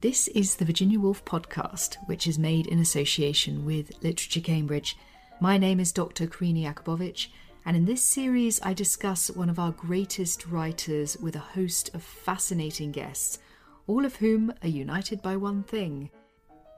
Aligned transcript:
This 0.00 0.28
is 0.28 0.54
the 0.54 0.64
Virginia 0.64 1.00
Woolf 1.00 1.24
podcast, 1.24 1.96
which 2.06 2.28
is 2.28 2.38
made 2.38 2.68
in 2.68 2.78
association 2.78 3.64
with 3.64 4.00
Literature 4.00 4.38
Cambridge. 4.38 4.96
My 5.40 5.58
name 5.58 5.80
is 5.80 5.90
Dr. 5.90 6.28
Karina 6.28 6.72
Jakubowicz, 6.72 7.26
and 7.66 7.76
in 7.76 7.84
this 7.84 8.00
series, 8.00 8.60
I 8.62 8.74
discuss 8.74 9.28
one 9.28 9.50
of 9.50 9.58
our 9.58 9.72
greatest 9.72 10.46
writers 10.46 11.16
with 11.16 11.34
a 11.34 11.40
host 11.40 11.92
of 11.96 12.04
fascinating 12.04 12.92
guests, 12.92 13.40
all 13.88 14.04
of 14.04 14.14
whom 14.14 14.52
are 14.62 14.68
united 14.68 15.20
by 15.20 15.34
one 15.34 15.64
thing 15.64 16.10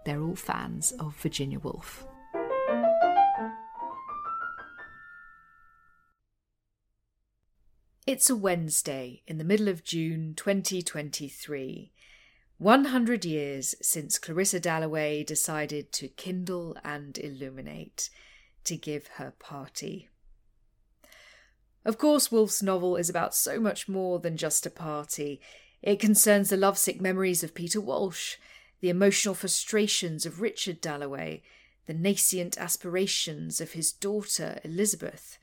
they're 0.07 0.23
all 0.23 0.34
fans 0.34 0.93
of 0.93 1.14
Virginia 1.16 1.59
Woolf. 1.59 2.07
It's 8.07 8.30
a 8.30 8.34
Wednesday 8.34 9.21
in 9.27 9.37
the 9.37 9.45
middle 9.45 9.68
of 9.68 9.84
June 9.84 10.32
2023. 10.37 11.93
100 12.61 13.25
years 13.25 13.75
since 13.81 14.19
Clarissa 14.19 14.61
Dalloway 14.61 15.25
decided 15.25 15.93
to 15.93 16.09
kindle 16.09 16.77
and 16.85 17.17
illuminate, 17.17 18.11
to 18.64 18.77
give 18.77 19.07
her 19.14 19.32
party. 19.39 20.11
Of 21.87 21.96
course, 21.96 22.31
Woolf's 22.31 22.63
novel 22.63 22.96
is 22.96 23.09
about 23.09 23.35
so 23.35 23.59
much 23.59 23.89
more 23.89 24.18
than 24.18 24.37
just 24.37 24.67
a 24.67 24.71
party. 24.71 25.41
It 25.81 26.01
concerns 26.01 26.51
the 26.51 26.59
lovesick 26.59 27.01
memories 27.01 27.43
of 27.43 27.54
Peter 27.54 27.81
Walsh, 27.81 28.37
the 28.82 28.90
emotional 28.90 29.35
frustrations 29.35 30.27
of 30.27 30.43
Richard 30.43 30.82
Dalloway, 30.82 31.43
the 31.87 31.95
nascent 31.95 32.59
aspirations 32.59 33.62
of 33.62 33.73
his 33.73 33.91
daughter 33.91 34.61
Elizabeth, 34.65 35.39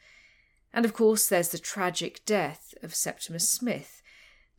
and 0.71 0.85
of 0.85 0.93
course, 0.93 1.27
there's 1.27 1.49
the 1.49 1.57
tragic 1.57 2.23
death 2.25 2.75
of 2.83 2.93
Septimus 2.93 3.49
Smith, 3.49 3.96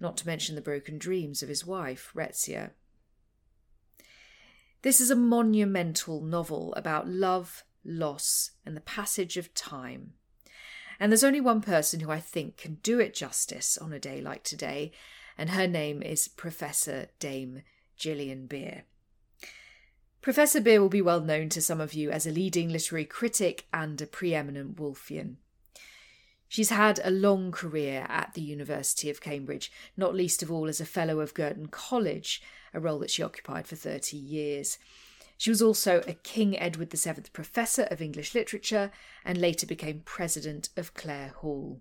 not 0.01 0.17
to 0.19 0.27
mention 0.27 0.55
the 0.55 0.61
broken 0.61 0.99
dreams 0.99 1.43
of 1.43 1.49
his 1.49 1.67
wife, 1.67 2.13
Rezia. 2.15 2.71
This 4.83 5.01
is 5.01 5.11
a 5.11 5.17
monumental 5.17 6.21
novel 6.21 6.73
about 6.75 7.09
love, 7.09 7.65
loss, 7.85 8.53
and 8.65 8.77
the 8.77 8.81
passage 8.81 9.37
of 9.37 9.55
time. 9.55 10.13
And 11.01 11.11
there's 11.11 11.25
only 11.25 11.41
one 11.41 11.61
person 11.61 12.01
who 12.01 12.11
I 12.11 12.21
think 12.21 12.57
can 12.57 12.75
do 12.83 13.01
it 13.01 13.15
justice 13.15 13.77
on 13.77 13.93
a 13.93 13.99
day 13.99 14.21
like 14.21 14.45
today, 14.45 14.93
and 15.37 15.51
her 15.51 15.67
name 15.67 16.03
is 16.03 16.29
Professor 16.29 17.09
Dame 17.19 17.63
Gillian 17.97 18.47
Beer. 18.47 18.85
Professor 20.21 20.61
Beer 20.61 20.81
will 20.81 20.89
be 20.89 21.03
well 21.03 21.21
known 21.21 21.49
to 21.51 21.63
some 21.63 21.81
of 21.81 21.95
you 21.95 22.11
as 22.11 22.27
a 22.27 22.33
leading 22.33 22.69
literary 22.69 23.05
critic 23.05 23.67
and 23.73 24.01
a 24.01 24.07
preeminent 24.07 24.77
Woolfian. 24.77 25.37
She's 26.49 26.71
had 26.71 26.99
a 27.05 27.11
long 27.11 27.53
career 27.53 28.07
at 28.09 28.33
the 28.33 28.41
University 28.41 29.11
of 29.11 29.21
Cambridge, 29.21 29.71
not 29.97 30.15
least 30.15 30.43
of 30.43 30.51
all 30.51 30.67
as 30.67 30.81
a 30.81 30.87
Fellow 30.87 31.21
of 31.21 31.35
Girton 31.35 31.67
College, 31.67 32.43
a 32.73 32.81
role 32.81 32.99
that 33.01 33.11
she 33.11 33.23
occupied 33.23 33.67
for 33.67 33.77
30 33.77 34.17
years. 34.17 34.79
She 35.37 35.51
was 35.51 35.63
also 35.63 36.03
a 36.07 36.15
King 36.15 36.59
Edward 36.59 36.91
VII 36.91 37.31
Professor 37.33 37.83
of 37.85 38.01
English 38.01 38.35
Literature 38.35 38.91
and 39.25 39.39
later 39.39 39.67
became 39.67 40.01
President 40.01 40.71
of 40.77 40.95
Clare 40.95 41.35
Hall. 41.37 41.81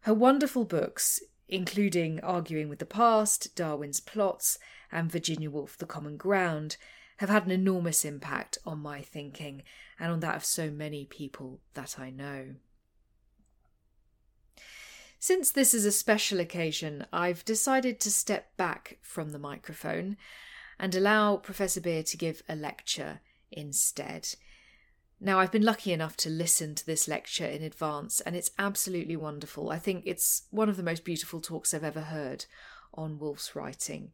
Her 0.00 0.14
wonderful 0.14 0.64
books, 0.64 1.20
including 1.48 2.20
Arguing 2.20 2.68
with 2.68 2.78
the 2.78 2.86
Past, 2.86 3.54
Darwin's 3.56 4.00
Plots, 4.00 4.58
and 4.92 5.10
Virginia 5.10 5.50
Woolf 5.50 5.76
The 5.76 5.84
Common 5.84 6.16
Ground, 6.16 6.76
have 7.18 7.28
had 7.28 7.44
an 7.44 7.50
enormous 7.50 8.04
impact 8.04 8.58
on 8.64 8.78
my 8.78 9.02
thinking 9.02 9.62
and 9.98 10.12
on 10.12 10.20
that 10.20 10.36
of 10.36 10.44
so 10.44 10.70
many 10.70 11.04
people 11.04 11.60
that 11.74 11.98
I 11.98 12.10
know. 12.10 12.54
Since 15.26 15.50
this 15.50 15.74
is 15.74 15.84
a 15.84 15.90
special 15.90 16.38
occasion, 16.38 17.04
I've 17.12 17.44
decided 17.44 17.98
to 17.98 18.12
step 18.12 18.56
back 18.56 18.98
from 19.02 19.30
the 19.30 19.40
microphone 19.40 20.16
and 20.78 20.94
allow 20.94 21.36
Professor 21.38 21.80
Beer 21.80 22.04
to 22.04 22.16
give 22.16 22.44
a 22.48 22.54
lecture 22.54 23.18
instead. 23.50 24.36
Now, 25.20 25.40
I've 25.40 25.50
been 25.50 25.64
lucky 25.64 25.92
enough 25.92 26.16
to 26.18 26.30
listen 26.30 26.76
to 26.76 26.86
this 26.86 27.08
lecture 27.08 27.44
in 27.44 27.64
advance, 27.64 28.20
and 28.20 28.36
it's 28.36 28.52
absolutely 28.56 29.16
wonderful. 29.16 29.70
I 29.70 29.80
think 29.80 30.04
it's 30.06 30.42
one 30.50 30.68
of 30.68 30.76
the 30.76 30.84
most 30.84 31.04
beautiful 31.04 31.40
talks 31.40 31.74
I've 31.74 31.82
ever 31.82 32.02
heard 32.02 32.44
on 32.94 33.18
Woolf's 33.18 33.56
writing. 33.56 34.12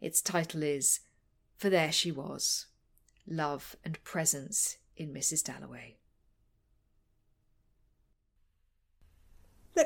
Its 0.00 0.22
title 0.22 0.62
is 0.62 1.00
For 1.56 1.68
There 1.68 1.90
She 1.90 2.12
Was 2.12 2.66
Love 3.26 3.74
and 3.84 4.00
Presence 4.04 4.76
in 4.96 5.12
Mrs. 5.12 5.42
Dalloway. 5.42 5.96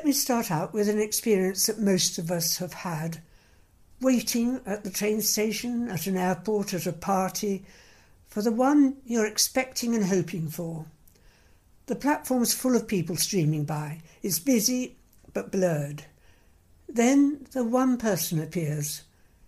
Let 0.01 0.07
me 0.07 0.13
start 0.13 0.49
out 0.49 0.73
with 0.73 0.89
an 0.89 0.97
experience 0.97 1.67
that 1.67 1.77
most 1.77 2.17
of 2.17 2.31
us 2.31 2.57
have 2.57 2.73
had. 2.73 3.21
Waiting 4.01 4.59
at 4.65 4.83
the 4.83 4.89
train 4.89 5.21
station, 5.21 5.89
at 5.89 6.07
an 6.07 6.17
airport, 6.17 6.73
at 6.73 6.87
a 6.87 6.91
party, 6.91 7.63
for 8.27 8.41
the 8.41 8.51
one 8.51 8.95
you're 9.05 9.27
expecting 9.27 9.93
and 9.93 10.05
hoping 10.05 10.47
for. 10.47 10.87
The 11.85 11.93
platform's 11.93 12.51
full 12.51 12.75
of 12.75 12.87
people 12.87 13.15
streaming 13.15 13.63
by. 13.63 14.01
It's 14.23 14.39
busy 14.39 14.95
but 15.35 15.51
blurred. 15.51 16.05
Then 16.89 17.45
the 17.51 17.63
one 17.63 17.97
person 17.97 18.41
appears, 18.41 19.03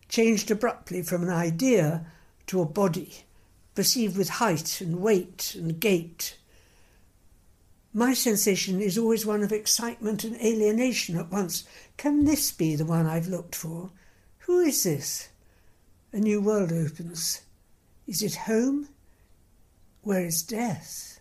changed 0.08 0.52
abruptly 0.52 1.02
from 1.02 1.24
an 1.24 1.32
idea 1.32 2.06
to 2.46 2.62
a 2.62 2.66
body, 2.66 3.24
perceived 3.74 4.16
with 4.16 4.30
height 4.30 4.82
and 4.82 5.02
weight 5.02 5.56
and 5.56 5.80
gait 5.80 6.38
my 7.94 8.14
sensation 8.14 8.82
is 8.82 8.98
always 8.98 9.26
one 9.26 9.44
of 9.44 9.52
excitement 9.52 10.24
and 10.24 10.36
alienation 10.38 11.18
at 11.18 11.32
once. 11.32 11.64
Can 11.96 12.26
this 12.26 12.52
be 12.52 12.76
the 12.76 12.86
one 12.86 13.06
I've 13.06 13.28
looked 13.28 13.56
for? 13.56 13.92
Who 14.40 14.60
is 14.60 14.84
this? 14.84 15.30
A 16.12 16.18
new 16.18 16.42
world 16.42 16.72
opens. 16.72 17.42
Is 18.08 18.24
it 18.24 18.36
home? 18.36 18.90
Where 20.02 20.26
is 20.26 20.42
death? 20.42 21.20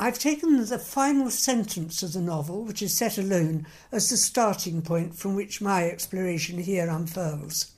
I've 0.00 0.18
taken 0.18 0.64
the 0.64 0.78
final 0.80 1.30
sentence 1.30 2.02
of 2.02 2.12
the 2.12 2.20
novel, 2.20 2.64
which 2.64 2.82
is 2.82 2.96
set 2.96 3.18
alone, 3.18 3.66
as 3.92 4.10
the 4.10 4.16
starting 4.16 4.82
point 4.82 5.14
from 5.14 5.36
which 5.36 5.60
my 5.60 5.84
exploration 5.84 6.58
here 6.58 6.88
unfurls. 6.88 7.72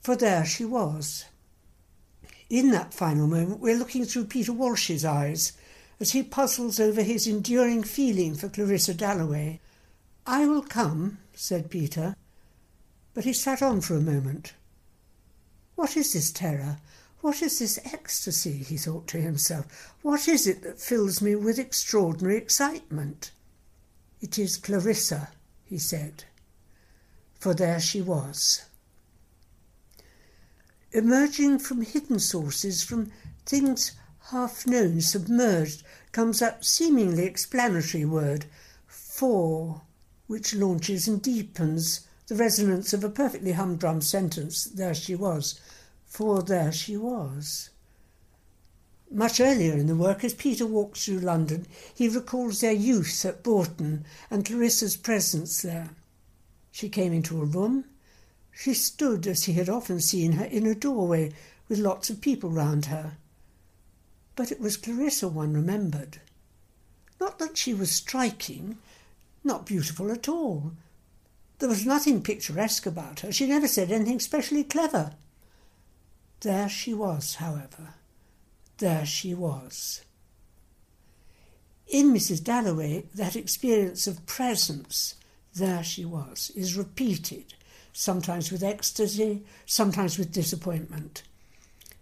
For 0.00 0.16
there 0.16 0.44
she 0.44 0.64
was. 0.64 1.26
In 2.50 2.72
that 2.72 2.92
final 2.92 3.28
moment, 3.28 3.60
we're 3.60 3.78
looking 3.78 4.04
through 4.04 4.24
Peter 4.24 4.52
Walsh's 4.52 5.04
eyes 5.04 5.52
as 6.00 6.12
he 6.12 6.22
puzzles 6.22 6.80
over 6.80 7.02
his 7.02 7.26
enduring 7.26 7.82
feeling 7.82 8.34
for 8.34 8.48
Clarissa 8.48 8.94
Dalloway. 8.94 9.60
I 10.26 10.46
will 10.46 10.62
come, 10.62 11.18
said 11.34 11.70
Peter. 11.70 12.16
But 13.12 13.24
he 13.24 13.32
sat 13.32 13.62
on 13.62 13.80
for 13.80 13.94
a 13.94 14.00
moment. 14.00 14.54
What 15.76 15.96
is 15.96 16.12
this 16.12 16.30
terror? 16.30 16.78
What 17.20 17.42
is 17.42 17.58
this 17.58 17.78
ecstasy? 17.84 18.58
he 18.58 18.76
thought 18.76 19.06
to 19.08 19.18
himself. 19.18 19.94
What 20.02 20.28
is 20.28 20.46
it 20.46 20.62
that 20.62 20.80
fills 20.80 21.22
me 21.22 21.34
with 21.34 21.58
extraordinary 21.58 22.36
excitement? 22.36 23.30
It 24.20 24.38
is 24.38 24.56
Clarissa, 24.56 25.30
he 25.64 25.78
said. 25.78 26.24
For 27.38 27.54
there 27.54 27.80
she 27.80 28.02
was. 28.02 28.64
Emerging 30.92 31.58
from 31.58 31.82
hidden 31.82 32.18
sources, 32.18 32.82
from 32.82 33.10
things 33.46 33.92
half 34.28 34.66
known, 34.66 35.00
submerged, 35.00 35.82
comes 36.10 36.38
that 36.38 36.64
seemingly 36.64 37.24
explanatory 37.24 38.04
word, 38.04 38.46
for, 38.86 39.82
which 40.26 40.54
launches 40.54 41.06
and 41.06 41.20
deepens 41.20 42.06
the 42.26 42.34
resonance 42.34 42.94
of 42.94 43.04
a 43.04 43.10
perfectly 43.10 43.52
humdrum 43.52 44.00
sentence, 44.00 44.64
there 44.64 44.94
she 44.94 45.14
was, 45.14 45.60
for 46.06 46.42
there 46.42 46.72
she 46.72 46.96
was. 46.96 47.68
Much 49.10 49.40
earlier 49.40 49.74
in 49.74 49.86
the 49.86 49.94
work, 49.94 50.24
as 50.24 50.32
Peter 50.32 50.66
walks 50.66 51.04
through 51.04 51.18
London, 51.18 51.66
he 51.94 52.08
recalls 52.08 52.60
their 52.60 52.72
youth 52.72 53.26
at 53.26 53.42
Bourton 53.42 54.06
and 54.30 54.46
Clarissa's 54.46 54.96
presence 54.96 55.60
there. 55.60 55.90
She 56.72 56.88
came 56.88 57.12
into 57.12 57.42
a 57.42 57.44
room. 57.44 57.84
She 58.50 58.72
stood, 58.72 59.26
as 59.26 59.44
he 59.44 59.52
had 59.52 59.68
often 59.68 60.00
seen 60.00 60.32
her, 60.32 60.46
in 60.46 60.66
a 60.66 60.74
doorway 60.74 61.32
with 61.68 61.78
lots 61.78 62.08
of 62.08 62.22
people 62.22 62.50
round 62.50 62.86
her. 62.86 63.18
But 64.36 64.50
it 64.50 64.60
was 64.60 64.76
Clarissa 64.76 65.28
one 65.28 65.54
remembered. 65.54 66.20
Not 67.20 67.38
that 67.38 67.56
she 67.56 67.72
was 67.72 67.90
striking, 67.90 68.78
not 69.44 69.66
beautiful 69.66 70.10
at 70.10 70.28
all. 70.28 70.72
There 71.58 71.68
was 71.68 71.86
nothing 71.86 72.22
picturesque 72.22 72.86
about 72.86 73.20
her. 73.20 73.32
She 73.32 73.46
never 73.46 73.68
said 73.68 73.92
anything 73.92 74.20
specially 74.20 74.64
clever. 74.64 75.12
There 76.40 76.68
she 76.68 76.92
was, 76.92 77.36
however. 77.36 77.94
There 78.78 79.06
she 79.06 79.34
was. 79.34 80.02
In 81.86 82.12
Mrs. 82.12 82.42
Dalloway, 82.42 83.04
that 83.14 83.36
experience 83.36 84.06
of 84.06 84.26
presence, 84.26 85.14
there 85.54 85.84
she 85.84 86.04
was, 86.04 86.50
is 86.56 86.76
repeated, 86.76 87.54
sometimes 87.92 88.50
with 88.50 88.64
ecstasy, 88.64 89.44
sometimes 89.64 90.18
with 90.18 90.32
disappointment. 90.32 91.22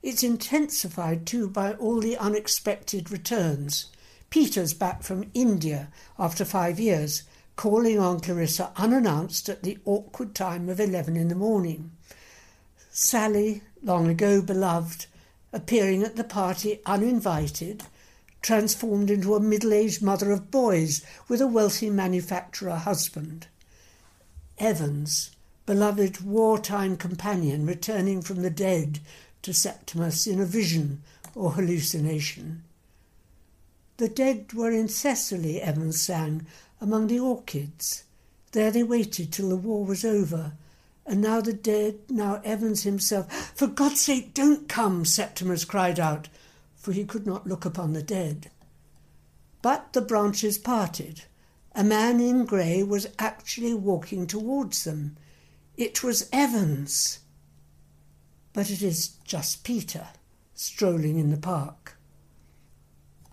It's 0.03 0.25
intensified 0.25 1.27
too 1.27 1.49
by 1.49 1.75
all 1.75 2.01
the 2.01 2.17
unexpected 2.17 3.13
returns. 3.13 3.87
Peter's 4.31 4.75
back 4.75 5.05
from 5.05 5.31
India 5.33 5.93
after 6.19 6.45
five 6.45 6.81
years, 6.81 7.23
calling 7.55 8.01
on 8.01 8.19
Clarissa 8.19 8.73
unannounced 8.77 9.49
at 9.49 9.63
the 9.63 9.79
awkward 9.85 10.35
time 10.35 10.69
of 10.69 10.81
eleven 10.81 11.17
in 11.17 11.29
the 11.29 11.37
morning. 11.37 11.93
Sally, 12.91 13.63
long 13.83 14.09
ago 14.09 14.43
beloved, 14.43 15.07
appearing 15.53 16.03
at 16.03 16.17
the 16.17 16.25
party 16.25 16.81
uninvited, 16.85 17.85
transformed 18.41 19.09
into 19.09 19.37
a 19.37 19.41
middle 19.41 19.73
aged 19.73 20.03
mother 20.03 20.33
of 20.33 20.51
boys 20.51 21.07
with 21.29 21.41
a 21.41 21.47
wealthy 21.47 21.91
manufacturer 21.91 22.75
husband. 22.75 23.47
Evans, 24.59 25.31
beloved 25.65 26.23
wartime 26.23 26.97
companion 26.97 27.65
returning 27.67 28.21
from 28.21 28.43
the 28.43 28.51
dead 28.51 28.99
to 29.43 29.53
Septimus 29.53 30.27
in 30.27 30.41
a 30.41 30.45
vision 30.45 31.03
or 31.35 31.53
hallucination. 31.53 32.63
The 33.99 34.09
dead 34.09 34.53
were 34.53 34.71
in 34.71 34.89
Thessaly, 34.89 35.61
Evans 35.61 36.01
sang, 36.01 36.47
among 36.81 37.07
the 37.07 37.21
orchids. 37.21 38.05
There 38.53 38.71
they 38.71 38.83
waited 38.83 39.33
till 39.33 39.49
the 39.49 39.57
war 39.57 39.85
was 39.85 40.05
over. 40.05 40.53
And 41.07 41.21
now 41.21 41.41
the 41.41 41.53
dead, 41.53 41.99
now 42.09 42.41
Evans 42.45 42.83
himself. 42.83 43.33
For 43.55 43.67
God's 43.67 44.01
sake, 44.01 44.35
don't 44.35 44.69
come, 44.69 45.05
Septimus 45.05 45.65
cried 45.65 45.99
out, 45.99 46.29
for 46.77 46.93
he 46.93 47.05
could 47.05 47.27
not 47.27 47.47
look 47.47 47.65
upon 47.65 47.93
the 47.93 48.03
dead. 48.03 48.51
But 49.63 49.93
the 49.93 50.01
branches 50.01 50.59
parted. 50.59 51.25
A 51.75 51.83
man 51.83 52.21
in 52.21 52.45
grey 52.45 52.83
was 52.83 53.09
actually 53.19 53.75
walking 53.75 54.27
towards 54.27 54.85
them. 54.85 55.17
It 55.77 56.03
was 56.03 56.29
Evans. 56.33 57.21
But 58.53 58.71
it 58.71 58.83
is 58.83 59.17
just 59.25 59.65
Peter, 59.65 60.09
strolling 60.55 61.19
in 61.19 61.31
the 61.31 61.37
park. 61.37 61.97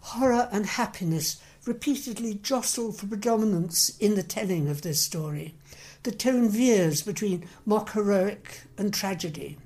Horror 0.02 0.48
and 0.52 0.66
happiness 0.66 1.42
repeatedly 1.66 2.36
jostle 2.36 2.92
for 2.92 3.08
predominance 3.08 3.90
in 4.00 4.16
the 4.16 4.24
telling 4.24 4.70
of 4.70 4.82
this 4.82 5.02
story. 5.02 5.56
The 6.04 6.12
tone 6.12 6.50
veers 6.50 7.02
between 7.02 7.48
mock 7.66 7.92
heroic 7.92 8.62
and 8.78 8.94
tragedy. 8.94 9.58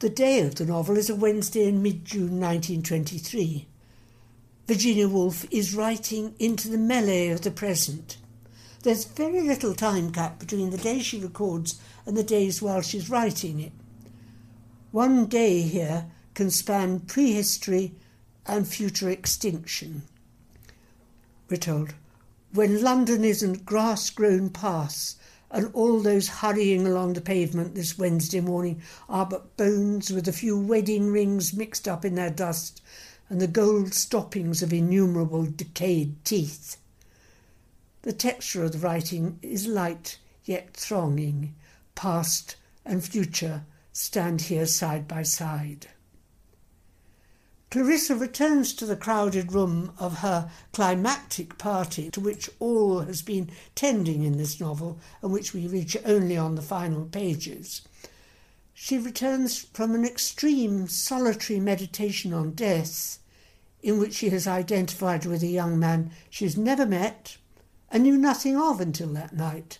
The 0.00 0.10
day 0.10 0.40
of 0.42 0.54
the 0.54 0.66
novel 0.66 0.96
is 0.96 1.10
a 1.10 1.14
Wednesday 1.14 1.66
in 1.66 1.82
mid 1.82 2.04
June 2.04 2.40
1923. 2.40 3.66
Virginia 4.66 5.08
Woolf 5.08 5.44
is 5.50 5.74
writing 5.74 6.34
into 6.38 6.68
the 6.68 6.78
melee 6.78 7.28
of 7.28 7.40
the 7.42 7.50
present. 7.50 8.18
There's 8.82 9.04
very 9.04 9.42
little 9.42 9.74
time 9.74 10.10
gap 10.10 10.38
between 10.38 10.70
the 10.70 10.78
day 10.78 11.00
she 11.00 11.18
records 11.18 11.80
and 12.06 12.16
the 12.16 12.22
days 12.22 12.62
while 12.62 12.80
she's 12.80 13.10
writing 13.10 13.60
it. 13.60 13.72
One 14.92 15.26
day 15.26 15.62
here 15.62 16.06
can 16.34 16.50
span 16.50 17.00
prehistory 17.00 17.94
and 18.44 18.66
future 18.66 19.08
extinction. 19.08 20.02
We're 21.48 21.58
told, 21.58 21.94
when 22.52 22.82
London 22.82 23.24
isn't 23.24 23.64
grass 23.64 24.10
grown 24.10 24.50
paths 24.50 25.14
and 25.48 25.70
all 25.74 26.00
those 26.00 26.28
hurrying 26.28 26.88
along 26.88 27.12
the 27.12 27.20
pavement 27.20 27.76
this 27.76 27.98
Wednesday 27.98 28.40
morning 28.40 28.82
are 29.08 29.26
but 29.26 29.56
bones 29.56 30.10
with 30.10 30.26
a 30.26 30.32
few 30.32 30.58
wedding 30.58 31.12
rings 31.12 31.54
mixed 31.54 31.86
up 31.86 32.04
in 32.04 32.16
their 32.16 32.30
dust 32.30 32.82
and 33.28 33.40
the 33.40 33.46
gold 33.46 33.94
stoppings 33.94 34.60
of 34.60 34.72
innumerable 34.72 35.46
decayed 35.46 36.16
teeth. 36.24 36.78
The 38.02 38.12
texture 38.12 38.64
of 38.64 38.72
the 38.72 38.78
writing 38.78 39.38
is 39.40 39.68
light 39.68 40.18
yet 40.44 40.74
thronging. 40.74 41.54
Past 41.94 42.56
and 42.84 43.04
future 43.04 43.62
stand 43.92 44.42
here 44.42 44.66
side 44.66 45.06
by 45.08 45.22
side. 45.22 45.88
Clarissa 47.70 48.16
returns 48.16 48.72
to 48.74 48.84
the 48.84 48.96
crowded 48.96 49.52
room 49.52 49.92
of 49.96 50.18
her 50.18 50.50
climactic 50.72 51.56
party, 51.56 52.10
to 52.10 52.20
which 52.20 52.50
all 52.58 53.00
has 53.00 53.22
been 53.22 53.48
tending 53.76 54.24
in 54.24 54.38
this 54.38 54.60
novel, 54.60 54.98
and 55.22 55.32
which 55.32 55.54
we 55.54 55.68
reach 55.68 55.96
only 56.04 56.36
on 56.36 56.56
the 56.56 56.62
final 56.62 57.04
pages. 57.04 57.82
She 58.74 58.98
returns 58.98 59.58
from 59.72 59.94
an 59.94 60.04
extreme 60.04 60.88
solitary 60.88 61.60
meditation 61.60 62.32
on 62.32 62.52
death 62.52 63.18
in 63.82 63.98
which 63.98 64.14
she 64.14 64.30
has 64.30 64.46
identified 64.46 65.24
with 65.24 65.42
a 65.42 65.46
young 65.46 65.78
man 65.78 66.10
she 66.28 66.44
has 66.44 66.56
never 66.56 66.84
met 66.84 67.36
and 67.90 68.02
knew 68.02 68.16
nothing 68.16 68.56
of 68.56 68.80
until 68.80 69.12
that 69.12 69.32
night, 69.32 69.78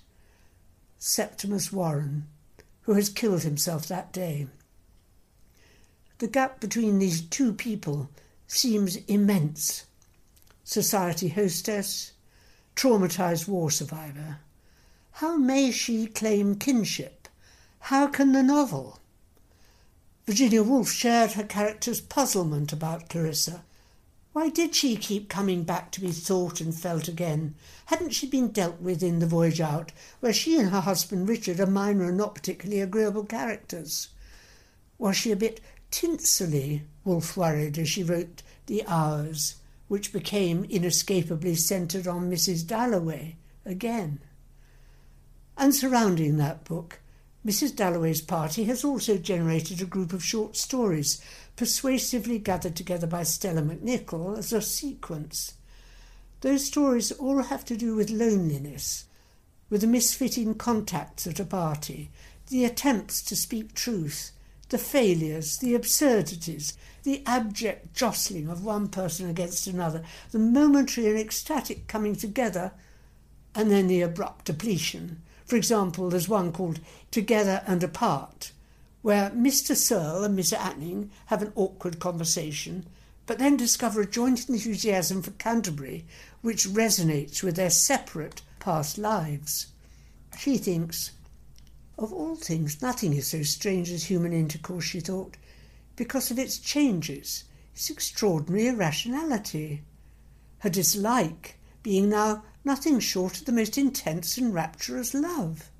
Septimus 0.99 1.73
Warren, 1.73 2.29
who 2.83 2.95
has 2.95 3.09
killed 3.09 3.43
himself 3.43 3.87
that 3.87 4.13
day. 4.13 4.47
The 6.19 6.29
gap 6.29 6.61
between 6.61 6.99
these 6.99 7.23
two 7.23 7.53
people 7.53 8.11
seems 8.47 8.97
immense. 9.07 9.87
Society 10.65 11.29
hostess, 11.29 12.13
traumatized 12.77 13.49
war 13.49 13.71
survivor. 13.71 14.39
How 15.13 15.37
may 15.37 15.71
she 15.71 16.07
claim 16.07 16.57
kinship? 16.57 17.29
How 17.81 18.07
can 18.07 18.33
the 18.33 18.43
novel? 18.43 18.99
Virginia 20.27 20.63
Woolf 20.63 20.91
shared 20.91 21.33
her 21.33 21.45
character's 21.45 22.01
puzzlement 22.01 22.73
about 22.73 23.09
Clarissa 23.09 23.65
why 24.33 24.49
did 24.49 24.75
she 24.75 24.95
keep 24.95 25.29
coming 25.29 25.65
back 25.65 25.91
to 25.91 26.01
be 26.01 26.13
thought 26.13 26.61
and 26.61 26.75
felt 26.75 27.09
again? 27.09 27.55
Hadn't 27.87 28.11
she 28.11 28.29
been 28.29 28.49
dealt 28.49 28.81
with 28.81 29.03
in 29.03 29.19
The 29.19 29.27
Voyage 29.27 29.61
Out, 29.61 29.91
where 30.21 30.33
she 30.33 30.57
and 30.57 30.71
her 30.71 30.83
husband 30.83 31.29
Richard 31.29 31.59
are 31.59 31.67
minor 31.67 32.09
and 32.09 32.17
not 32.17 32.37
particularly 32.37 32.81
agreeable 32.81 33.25
characters? 33.25 34.09
Was 34.99 35.17
she 35.17 35.33
a 35.33 35.37
bit 35.37 35.61
tinselly, 35.91 36.83
Woolf 37.05 37.37
worried 37.37 37.77
as 37.79 37.89
she 37.89 38.05
wrote 38.05 38.43
The 38.67 38.85
Hours, 38.87 39.57
which 39.89 40.13
became 40.13 40.65
inescapably 40.65 41.57
centred 41.57 42.07
on 42.07 42.31
Mrs. 42.31 42.65
Dalloway 42.65 43.35
again? 43.65 44.21
And 45.57 45.75
surrounding 45.75 46.37
that 46.37 46.63
book, 46.65 47.01
Mrs. 47.45 47.75
Dalloway's 47.75 48.21
party 48.21 48.65
has 48.65 48.85
also 48.85 49.17
generated 49.17 49.81
a 49.81 49.87
group 49.87 50.13
of 50.13 50.23
short 50.23 50.57
stories 50.57 51.23
persuasively 51.57 52.39
gathered 52.39 52.77
together 52.77 53.07
by 53.07 53.23
Stella 53.23 53.63
McNichol 53.63 54.37
as 54.37 54.53
a 54.53 54.61
sequence. 54.61 55.55
Those 56.43 56.67
stories 56.67 57.13
all 57.13 57.43
have 57.43 57.65
to 57.67 57.79
do 57.79 57.95
with 57.95 58.11
loneliness, 58.11 59.07
with 59.71 59.81
the 59.81 59.87
misfitting 59.87 60.59
contacts 60.59 61.27
at 61.27 61.41
a 61.41 61.45
party, 61.47 62.11
the 62.49 62.67
attempts 62.67 63.23
to 63.23 63.37
speak 63.37 63.75
truth, 63.75 64.33
the 64.69 64.77
failures, 64.77 65.59
the 65.59 65.75
absurdities, 65.75 66.77
the 67.05 67.23
abject 67.25 67.95
jostling 67.95 68.49
of 68.49 68.65
one 68.65 68.89
person 68.89 69.31
against 69.31 69.67
another, 69.67 70.03
the 70.31 70.39
momentary 70.39 71.07
and 71.09 71.19
ecstatic 71.19 71.87
coming 71.87 72.15
together, 72.15 72.73
and 73.55 73.71
then 73.71 73.87
the 73.87 74.03
abrupt 74.03 74.45
depletion. 74.45 75.23
For 75.51 75.57
example, 75.57 76.11
there's 76.11 76.29
one 76.29 76.53
called 76.53 76.79
Together 77.11 77.65
and 77.67 77.83
Apart, 77.83 78.53
where 79.03 79.31
Mr. 79.31 79.75
Searle 79.75 80.23
and 80.23 80.37
Miss 80.37 80.53
Anning 80.53 81.11
have 81.27 81.43
an 81.43 81.53
awkward 81.57 81.99
conversation, 81.99 82.87
but 83.27 83.41
then 83.41 83.57
discover 83.57 84.01
a 84.01 84.07
joint 84.07 84.49
enthusiasm 84.49 85.23
for 85.23 85.33
Canterbury 85.33 86.05
which 86.41 86.69
resonates 86.69 87.43
with 87.43 87.57
their 87.57 87.69
separate 87.69 88.43
past 88.61 88.97
lives. 88.97 89.67
She 90.39 90.57
thinks, 90.57 91.11
of 91.99 92.13
all 92.13 92.37
things, 92.37 92.81
nothing 92.81 93.13
is 93.15 93.27
so 93.27 93.43
strange 93.43 93.91
as 93.91 94.05
human 94.05 94.33
intercourse, 94.33 94.85
she 94.85 95.01
thought, 95.01 95.37
because 95.97 96.31
of 96.31 96.39
its 96.39 96.59
changes, 96.59 97.43
its 97.75 97.91
extraordinary 97.91 98.69
irrationality. 98.69 99.83
Her 100.59 100.71
dislike 100.71 101.59
being 101.83 102.09
now 102.09 102.45
nothing 102.65 103.01
short 103.01 103.39
of 103.39 103.45
the 103.45 103.53
most 103.53 103.77
intense 103.79 104.37
and 104.37 104.55
rapturous 104.55 105.15
love 105.15 105.71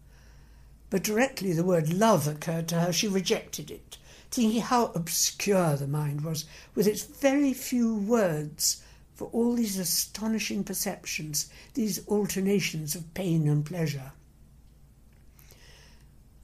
but 0.91 1.05
directly 1.05 1.53
the 1.53 1.65
word 1.65 1.93
love 1.93 2.27
occurred 2.27 2.69
to 2.69 2.81
her, 2.81 2.93
she 2.93 3.07
rejected 3.07 3.71
it, 3.71 3.97
thinking 4.31 4.61
how 4.61 4.87
obscure 4.87 5.77
the 5.77 5.87
mind 5.87 6.23
was, 6.23 6.45
with 6.75 6.87
its 6.87 7.05
very 7.05 7.55
few 7.55 7.95
words 7.95 8.83
for 9.15 9.29
all 9.29 9.55
these 9.55 9.79
astonishing 9.79 10.65
perceptions, 10.65 11.49
these 11.75 12.07
alternations 12.09 12.97
of 12.97 13.15
pain 13.15 13.49
and 13.49 13.65
pleasure. 13.65 14.13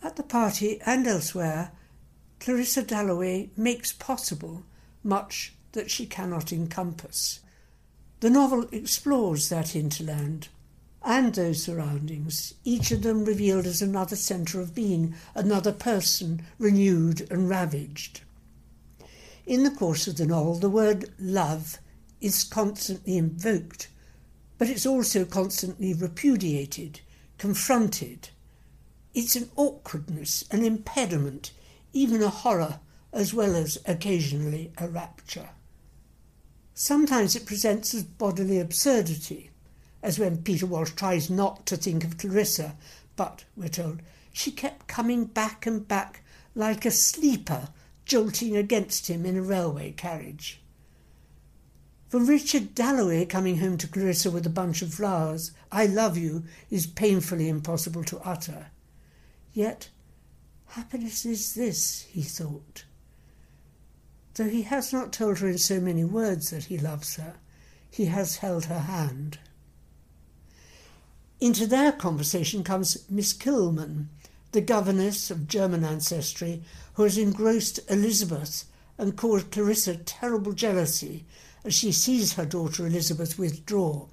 At 0.02 0.14
the 0.14 0.22
party 0.22 0.80
and 0.86 1.06
elsewhere, 1.06 1.72
Clarissa 2.38 2.82
Dalloway 2.82 3.50
makes 3.56 3.92
possible 3.92 4.62
much 5.02 5.54
that 5.72 5.90
she 5.90 6.06
cannot 6.06 6.52
encompass. 6.52 7.40
The 8.26 8.30
novel 8.30 8.66
explores 8.72 9.50
that 9.50 9.68
hinterland 9.68 10.48
and 11.00 11.32
those 11.32 11.62
surroundings, 11.62 12.54
each 12.64 12.90
of 12.90 13.02
them 13.02 13.24
revealed 13.24 13.66
as 13.66 13.80
another 13.80 14.16
centre 14.16 14.60
of 14.60 14.74
being, 14.74 15.14
another 15.36 15.70
person 15.70 16.42
renewed 16.58 17.30
and 17.30 17.48
ravaged. 17.48 18.22
In 19.46 19.62
the 19.62 19.70
course 19.70 20.08
of 20.08 20.16
the 20.16 20.26
novel, 20.26 20.56
the 20.56 20.68
word 20.68 21.12
love 21.20 21.78
is 22.20 22.42
constantly 22.42 23.16
invoked, 23.16 23.86
but 24.58 24.68
it's 24.68 24.86
also 24.86 25.24
constantly 25.24 25.94
repudiated, 25.94 27.02
confronted. 27.38 28.30
It's 29.14 29.36
an 29.36 29.50
awkwardness, 29.54 30.42
an 30.50 30.64
impediment, 30.64 31.52
even 31.92 32.24
a 32.24 32.28
horror, 32.28 32.80
as 33.12 33.32
well 33.32 33.54
as 33.54 33.78
occasionally 33.86 34.72
a 34.78 34.88
rapture. 34.88 35.50
Sometimes 36.78 37.34
it 37.34 37.46
presents 37.46 37.94
as 37.94 38.02
bodily 38.02 38.60
absurdity 38.60 39.50
as 40.02 40.18
when 40.18 40.42
Peter 40.42 40.66
Walsh 40.66 40.90
tries 40.90 41.30
not 41.30 41.64
to 41.64 41.74
think 41.74 42.04
of 42.04 42.18
Clarissa, 42.18 42.76
but, 43.16 43.46
we're 43.56 43.70
told, 43.70 44.02
she 44.30 44.50
kept 44.50 44.86
coming 44.86 45.24
back 45.24 45.64
and 45.64 45.88
back 45.88 46.22
like 46.54 46.84
a 46.84 46.90
sleeper 46.90 47.70
jolting 48.04 48.58
against 48.58 49.06
him 49.06 49.24
in 49.24 49.38
a 49.38 49.42
railway 49.42 49.92
carriage. 49.92 50.60
For 52.10 52.20
Richard 52.20 52.74
Dalloway 52.74 53.24
coming 53.24 53.56
home 53.56 53.78
to 53.78 53.88
Clarissa 53.88 54.30
with 54.30 54.44
a 54.44 54.50
bunch 54.50 54.82
of 54.82 54.92
flowers, 54.92 55.52
I 55.72 55.86
love 55.86 56.18
you, 56.18 56.44
is 56.68 56.86
painfully 56.86 57.48
impossible 57.48 58.04
to 58.04 58.18
utter. 58.18 58.66
Yet, 59.54 59.88
happiness 60.66 61.24
is 61.24 61.54
this, 61.54 62.02
he 62.02 62.20
thought. 62.20 62.84
Though 64.36 64.50
he 64.50 64.62
has 64.62 64.92
not 64.92 65.14
told 65.14 65.38
her 65.38 65.48
in 65.48 65.56
so 65.56 65.80
many 65.80 66.04
words 66.04 66.50
that 66.50 66.64
he 66.64 66.76
loves 66.76 67.16
her, 67.16 67.36
he 67.90 68.04
has 68.04 68.36
held 68.36 68.66
her 68.66 68.80
hand. 68.80 69.38
Into 71.40 71.66
their 71.66 71.90
conversation 71.90 72.62
comes 72.62 73.08
Miss 73.08 73.32
Kilman, 73.32 74.08
the 74.52 74.60
governess 74.60 75.30
of 75.30 75.48
German 75.48 75.84
ancestry, 75.84 76.62
who 76.94 77.04
has 77.04 77.16
engrossed 77.16 77.80
Elizabeth 77.88 78.64
and 78.98 79.16
caused 79.16 79.50
Clarissa 79.50 79.96
terrible 79.96 80.52
jealousy 80.52 81.24
as 81.64 81.72
she 81.72 81.90
sees 81.90 82.34
her 82.34 82.44
daughter 82.44 82.86
Elizabeth 82.86 83.38
withdraw. 83.38 84.06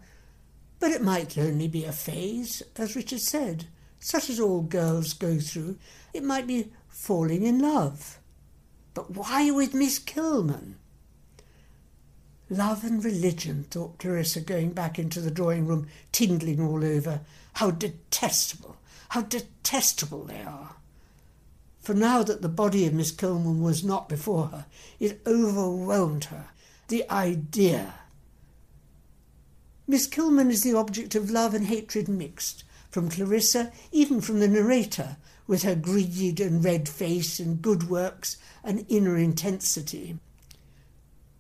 But 0.79 0.91
it 0.91 1.01
might 1.01 1.37
only 1.37 1.67
be 1.67 1.83
a 1.83 1.91
phase, 1.91 2.63
as 2.77 2.95
Richard 2.95 3.19
said, 3.19 3.67
such 3.99 4.29
as 4.29 4.39
all 4.39 4.61
girls 4.61 5.11
go 5.11 5.39
through. 5.39 5.77
It 6.13 6.23
might 6.23 6.47
be 6.47 6.71
falling 6.87 7.43
in 7.43 7.59
love. 7.59 8.19
But 8.93 9.11
why 9.11 9.49
with 9.51 9.73
Miss 9.73 9.99
Kilman? 9.99 10.75
Love 12.49 12.83
and 12.83 13.03
religion, 13.03 13.65
thought 13.69 13.97
Clarissa, 13.97 14.41
going 14.41 14.71
back 14.71 14.99
into 14.99 15.19
the 15.21 15.31
drawing 15.31 15.65
room, 15.65 15.87
tingling 16.11 16.61
all 16.61 16.83
over. 16.83 17.21
How 17.53 17.71
detestable, 17.71 18.77
how 19.09 19.21
detestable 19.21 20.25
they 20.25 20.41
are. 20.41 20.75
For 21.81 21.93
now 21.93 22.23
that 22.23 22.41
the 22.41 22.49
body 22.49 22.85
of 22.85 22.93
Miss 22.93 23.11
Kilman 23.11 23.61
was 23.61 23.83
not 23.83 24.07
before 24.07 24.47
her, 24.47 24.65
it 24.99 25.21
overwhelmed 25.25 26.25
her 26.25 26.49
the 26.87 27.09
idea. 27.09 27.95
Miss 29.87 30.07
Kilman 30.07 30.49
is 30.49 30.63
the 30.63 30.75
object 30.77 31.15
of 31.15 31.31
love 31.31 31.53
and 31.53 31.65
hatred 31.65 32.07
mixed, 32.07 32.63
from 32.89 33.09
Clarissa, 33.09 33.71
even 33.91 34.21
from 34.21 34.39
the 34.39 34.47
narrator, 34.47 35.17
with 35.47 35.63
her 35.63 35.75
greed 35.75 36.39
and 36.39 36.63
red 36.63 36.87
face 36.87 37.39
and 37.39 37.61
good 37.61 37.89
works 37.89 38.37
and 38.63 38.85
inner 38.89 39.17
intensity. 39.17 40.17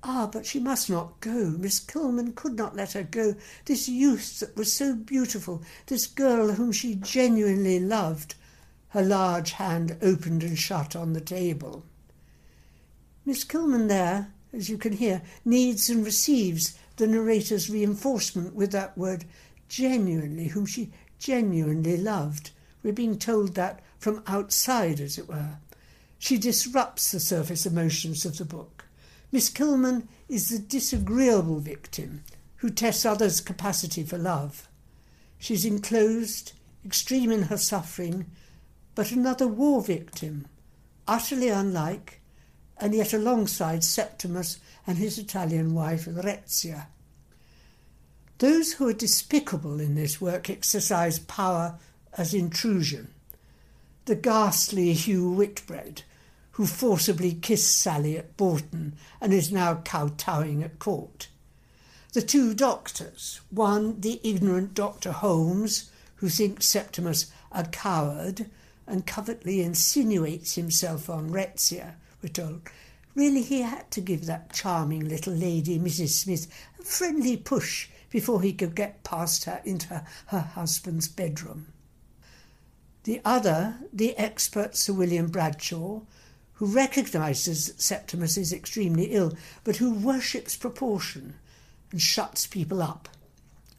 Ah, 0.05 0.27
but 0.27 0.45
she 0.45 0.59
must 0.59 0.89
not 0.89 1.21
go. 1.21 1.55
Miss 1.57 1.79
Kilman 1.79 2.35
could 2.35 2.57
not 2.57 2.75
let 2.75 2.91
her 2.91 3.03
go. 3.03 3.35
This 3.65 3.87
youth 3.87 4.41
that 4.41 4.55
was 4.57 4.73
so 4.73 4.95
beautiful, 4.95 5.63
this 5.87 6.07
girl 6.07 6.51
whom 6.51 6.73
she 6.73 6.95
genuinely 6.95 7.79
loved. 7.79 8.35
Her 8.89 9.01
large 9.01 9.51
hand 9.51 9.97
opened 10.01 10.43
and 10.43 10.59
shut 10.59 10.95
on 10.95 11.13
the 11.13 11.21
table. 11.21 11.85
Miss 13.25 13.45
Kilman 13.45 13.87
there, 13.87 14.33
as 14.51 14.69
you 14.69 14.77
can 14.77 14.93
hear, 14.93 15.21
needs 15.45 15.89
and 15.89 16.03
receives 16.03 16.77
the 16.97 17.07
narrator's 17.07 17.69
reinforcement 17.69 18.53
with 18.53 18.71
that 18.73 18.97
word 18.97 19.23
genuinely, 19.69 20.49
whom 20.49 20.65
she 20.65 20.91
genuinely 21.17 21.95
loved. 21.95 22.51
We're 22.83 22.91
being 22.91 23.17
told 23.17 23.55
that 23.55 23.79
from 24.03 24.21
outside, 24.27 24.99
as 24.99 25.17
it 25.17 25.29
were. 25.29 25.57
She 26.19 26.37
disrupts 26.37 27.13
the 27.13 27.21
surface 27.21 27.65
emotions 27.65 28.25
of 28.25 28.37
the 28.37 28.43
book. 28.43 28.83
Miss 29.31 29.49
Kilman 29.49 30.09
is 30.27 30.49
the 30.49 30.59
disagreeable 30.59 31.59
victim 31.59 32.25
who 32.57 32.69
tests 32.69 33.05
others' 33.05 33.39
capacity 33.39 34.03
for 34.03 34.17
love. 34.17 34.67
She's 35.37 35.65
enclosed, 35.65 36.51
extreme 36.85 37.31
in 37.31 37.43
her 37.43 37.55
suffering, 37.55 38.25
but 38.93 39.13
another 39.13 39.47
war 39.47 39.81
victim, 39.81 40.47
utterly 41.07 41.47
unlike, 41.47 42.19
and 42.77 42.93
yet 42.93 43.13
alongside 43.13 43.85
Septimus 43.85 44.59
and 44.85 44.97
his 44.97 45.17
Italian 45.17 45.73
wife 45.73 46.07
Rezia. 46.07 46.87
Those 48.39 48.73
who 48.73 48.89
are 48.89 48.93
despicable 48.93 49.79
in 49.79 49.95
this 49.95 50.19
work 50.19 50.49
exercise 50.49 51.19
power 51.19 51.79
as 52.17 52.33
intrusion. 52.33 53.12
The 54.05 54.15
ghastly 54.15 54.91
Hugh 54.91 55.31
Whitbread, 55.31 56.03
who 56.51 56.65
forcibly 56.67 57.33
kissed 57.33 57.77
Sally 57.77 58.17
at 58.17 58.35
Bourton 58.35 58.97
and 59.21 59.31
is 59.31 59.49
now 59.49 59.75
kowtowing 59.75 60.61
at 60.61 60.77
court. 60.77 61.29
The 62.11 62.21
two 62.21 62.53
doctors, 62.53 63.39
one 63.49 64.01
the 64.01 64.19
ignorant 64.21 64.73
Dr. 64.73 65.13
Holmes, 65.13 65.89
who 66.17 66.27
thinks 66.27 66.67
Septimus 66.67 67.31
a 67.51 67.63
coward 67.63 68.49
and 68.85 69.07
covertly 69.07 69.61
insinuates 69.61 70.55
himself 70.55 71.09
on 71.09 71.31
Rezia, 71.31 71.95
we're 72.21 72.27
told. 72.27 72.63
Really, 73.15 73.41
he 73.41 73.61
had 73.61 73.89
to 73.91 74.01
give 74.01 74.25
that 74.25 74.51
charming 74.51 75.07
little 75.07 75.33
lady, 75.33 75.79
Mrs. 75.79 76.09
Smith, 76.09 76.47
a 76.77 76.83
friendly 76.83 77.37
push 77.37 77.87
before 78.09 78.41
he 78.41 78.51
could 78.51 78.75
get 78.75 79.03
past 79.03 79.45
her 79.45 79.61
into 79.63 80.03
her 80.27 80.39
husband's 80.39 81.07
bedroom. 81.07 81.72
The 83.03 83.19
other, 83.25 83.79
the 83.91 84.17
expert 84.17 84.77
Sir 84.77 84.93
William 84.93 85.27
Bradshaw, 85.27 86.01
who 86.53 86.65
recognises 86.65 87.67
that 87.67 87.81
Septimus 87.81 88.37
is 88.37 88.53
extremely 88.53 89.07
ill, 89.07 89.35
but 89.65 89.75
who 89.75 89.93
worships 89.93 90.55
proportion 90.55 91.35
and 91.91 92.01
shuts 92.01 92.47
people 92.47 92.81
up, 92.81 93.09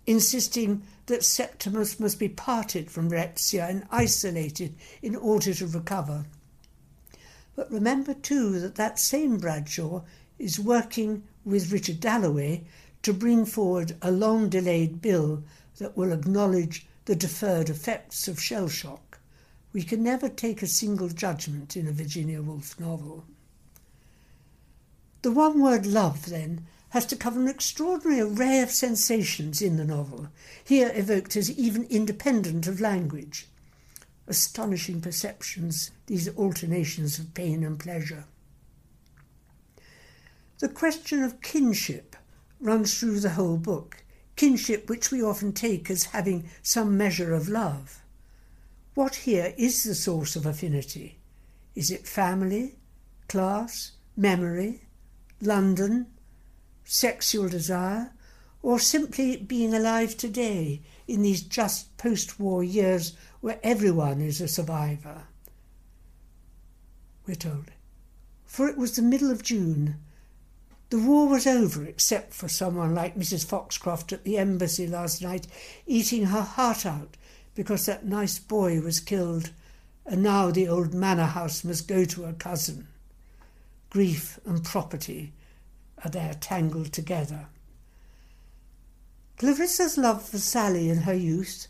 insisting 0.06 0.82
that 1.06 1.24
Septimus 1.24 1.98
must 1.98 2.18
be 2.18 2.28
parted 2.28 2.90
from 2.90 3.10
Rezia 3.10 3.68
and 3.70 3.86
isolated 3.90 4.74
in 5.00 5.16
order 5.16 5.54
to 5.54 5.66
recover. 5.66 6.26
But 7.56 7.72
remember 7.72 8.12
too 8.12 8.60
that 8.60 8.74
that 8.74 8.98
same 8.98 9.38
Bradshaw 9.38 10.02
is 10.38 10.60
working 10.60 11.22
with 11.46 11.72
Richard 11.72 12.00
Dalloway 12.00 12.64
to 13.02 13.14
bring 13.14 13.46
forward 13.46 13.96
a 14.02 14.10
long 14.10 14.50
delayed 14.50 15.00
bill 15.00 15.44
that 15.78 15.96
will 15.96 16.12
acknowledge 16.12 16.86
the 17.06 17.16
deferred 17.16 17.70
effects 17.70 18.28
of 18.28 18.40
shell 18.40 18.68
shock. 18.68 19.13
We 19.74 19.82
can 19.82 20.02
never 20.02 20.30
take 20.30 20.62
a 20.62 20.66
single 20.66 21.08
judgment 21.08 21.76
in 21.76 21.86
a 21.86 21.92
Virginia 21.92 22.40
Woolf 22.40 22.80
novel. 22.80 23.26
The 25.20 25.32
one 25.32 25.60
word 25.60 25.84
love, 25.84 26.26
then, 26.26 26.66
has 26.90 27.04
to 27.06 27.16
cover 27.16 27.40
an 27.40 27.48
extraordinary 27.48 28.20
array 28.20 28.60
of 28.60 28.70
sensations 28.70 29.60
in 29.60 29.76
the 29.76 29.84
novel, 29.84 30.28
here 30.64 30.92
evoked 30.94 31.36
as 31.36 31.50
even 31.50 31.84
independent 31.90 32.66
of 32.66 32.80
language 32.80 33.48
astonishing 34.26 35.00
perceptions, 35.00 35.90
these 36.06 36.34
alternations 36.36 37.18
of 37.18 37.34
pain 37.34 37.62
and 37.62 37.78
pleasure. 37.78 38.24
The 40.60 40.68
question 40.68 41.22
of 41.22 41.42
kinship 41.42 42.16
runs 42.60 42.98
through 42.98 43.20
the 43.20 43.30
whole 43.30 43.58
book, 43.58 44.02
kinship 44.36 44.88
which 44.88 45.10
we 45.10 45.22
often 45.22 45.52
take 45.52 45.90
as 45.90 46.04
having 46.04 46.48
some 46.62 46.96
measure 46.96 47.34
of 47.34 47.48
love. 47.48 48.03
What 48.94 49.16
here 49.16 49.52
is 49.56 49.82
the 49.82 49.94
source 49.94 50.36
of 50.36 50.46
affinity? 50.46 51.18
Is 51.74 51.90
it 51.90 52.06
family, 52.06 52.76
class, 53.28 53.92
memory, 54.16 54.82
London, 55.40 56.06
sexual 56.84 57.48
desire, 57.48 58.12
or 58.62 58.78
simply 58.78 59.36
being 59.36 59.74
alive 59.74 60.16
today 60.16 60.80
in 61.06 61.22
these 61.22 61.42
just 61.42 61.96
post 61.96 62.40
war 62.40 62.64
years 62.64 63.16
where 63.40 63.60
everyone 63.62 64.20
is 64.22 64.40
a 64.40 64.48
survivor. 64.48 65.24
We're 67.26 67.34
told. 67.34 67.72
For 68.46 68.68
it 68.68 68.78
was 68.78 68.96
the 68.96 69.02
middle 69.02 69.30
of 69.30 69.42
June. 69.42 69.96
The 70.88 70.98
war 70.98 71.28
was 71.28 71.46
over, 71.46 71.84
except 71.84 72.32
for 72.32 72.48
someone 72.48 72.94
like 72.94 73.18
Mrs. 73.18 73.44
Foxcroft 73.44 74.12
at 74.12 74.24
the 74.24 74.38
embassy 74.38 74.86
last 74.86 75.20
night, 75.20 75.46
eating 75.86 76.26
her 76.26 76.42
heart 76.42 76.86
out 76.86 77.16
because 77.54 77.86
that 77.86 78.04
nice 78.04 78.38
boy 78.38 78.80
was 78.80 79.00
killed, 79.00 79.50
and 80.06 80.22
now 80.22 80.50
the 80.50 80.68
old 80.68 80.92
manor 80.92 81.26
house 81.26 81.64
must 81.64 81.88
go 81.88 82.04
to 82.04 82.22
her 82.22 82.32
cousin. 82.32 82.88
Grief 83.90 84.38
and 84.44 84.64
property 84.64 85.32
are 86.04 86.10
there 86.10 86.34
tangled 86.34 86.92
together. 86.92 87.46
Clarissa's 89.38 89.96
love 89.96 90.22
for 90.22 90.38
Sally 90.38 90.88
in 90.88 90.98
her 90.98 91.14
youth 91.14 91.68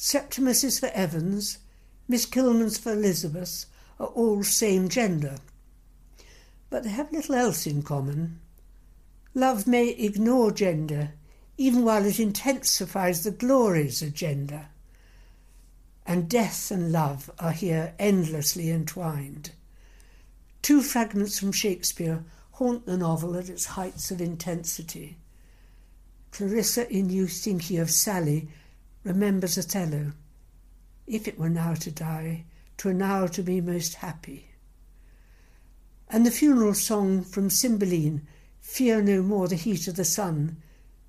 Septimus's 0.00 0.78
for 0.78 0.90
Evans, 0.90 1.58
Miss 2.06 2.24
Kilman's 2.24 2.78
for 2.78 2.92
Elizabeth, 2.92 3.66
are 3.98 4.06
all 4.06 4.44
same 4.44 4.88
gender. 4.88 5.38
But 6.70 6.84
they 6.84 6.90
have 6.90 7.10
little 7.12 7.34
else 7.34 7.66
in 7.66 7.82
common. 7.82 8.38
Love 9.34 9.66
may 9.66 9.88
ignore 9.88 10.52
gender, 10.52 11.14
even 11.56 11.84
while 11.84 12.06
it 12.06 12.20
intensifies 12.20 13.24
the 13.24 13.32
glories 13.32 14.00
of 14.00 14.14
gender. 14.14 14.66
And 16.08 16.26
death 16.26 16.70
and 16.70 16.90
love 16.90 17.30
are 17.38 17.52
here 17.52 17.92
endlessly 17.98 18.70
entwined. 18.70 19.50
Two 20.62 20.80
fragments 20.80 21.38
from 21.38 21.52
Shakespeare 21.52 22.24
haunt 22.52 22.86
the 22.86 22.96
novel 22.96 23.36
at 23.36 23.50
its 23.50 23.66
heights 23.66 24.10
of 24.10 24.22
intensity. 24.22 25.18
Clarissa, 26.32 26.90
in 26.90 27.10
youth 27.10 27.32
thinking 27.32 27.78
of 27.78 27.90
Sally, 27.90 28.48
remembers 29.04 29.58
Othello. 29.58 30.12
If 31.06 31.28
it 31.28 31.38
were 31.38 31.50
now 31.50 31.74
to 31.74 31.90
die, 31.90 32.46
twere 32.78 32.94
now 32.94 33.26
to 33.26 33.42
be 33.42 33.60
most 33.60 33.96
happy. 33.96 34.48
And 36.08 36.24
the 36.24 36.30
funeral 36.30 36.72
song 36.72 37.22
from 37.22 37.50
Cymbeline, 37.50 38.26
Fear 38.62 39.02
no 39.02 39.22
more 39.22 39.46
the 39.46 39.56
heat 39.56 39.86
of 39.88 39.96
the 39.96 40.06
sun, 40.06 40.56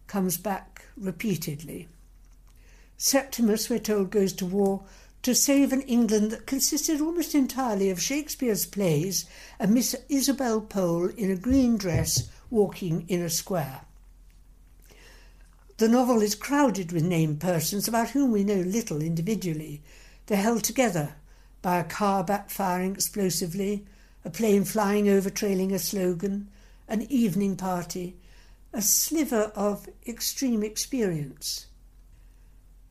comes 0.08 0.38
back 0.38 0.84
repeatedly. 0.98 1.88
Septimus, 3.02 3.70
we're 3.70 3.80
told, 3.80 4.10
goes 4.10 4.34
to 4.34 4.46
war 4.46 4.84
to 5.22 5.34
save 5.34 5.72
an 5.72 5.84
England 5.84 6.32
that 6.32 6.46
consisted 6.46 7.00
almost 7.00 7.34
entirely 7.34 7.90
of 7.90 8.02
Shakespeare's 8.02 8.66
plays 8.66 9.24
and 9.58 9.74
Miss 9.74 9.96
Isabel 10.10 10.60
Pole 10.60 11.08
in 11.08 11.32
a 11.32 11.38
green 11.38 11.78
dress 11.78 12.30
walking 12.50 13.06
in 13.08 13.22
a 13.22 13.30
square. 13.30 13.84
The 15.78 15.88
novel 15.88 16.22
is 16.22 16.36
crowded 16.36 16.92
with 16.92 17.06
named 17.06 17.40
persons 17.40 17.88
about 17.88 18.10
whom 18.10 18.34
we 18.34 18.44
know 18.44 18.56
little 18.56 19.02
individually. 19.02 19.82
They're 20.26 20.38
held 20.38 20.66
together 20.66 21.16
by 21.62 21.78
a 21.78 21.86
car 21.86 22.26
backfiring 22.26 22.96
explosively, 22.96 23.86
a 24.26 24.30
plane 24.30 24.66
flying 24.66 25.08
over 25.08 25.30
trailing 25.30 25.72
a 25.72 25.80
slogan, 25.80 26.50
an 26.90 27.04
evening 27.04 27.56
party, 27.56 28.18
a 28.74 28.82
sliver 28.82 29.54
of 29.56 29.88
extreme 30.06 30.64
experience. 30.64 31.68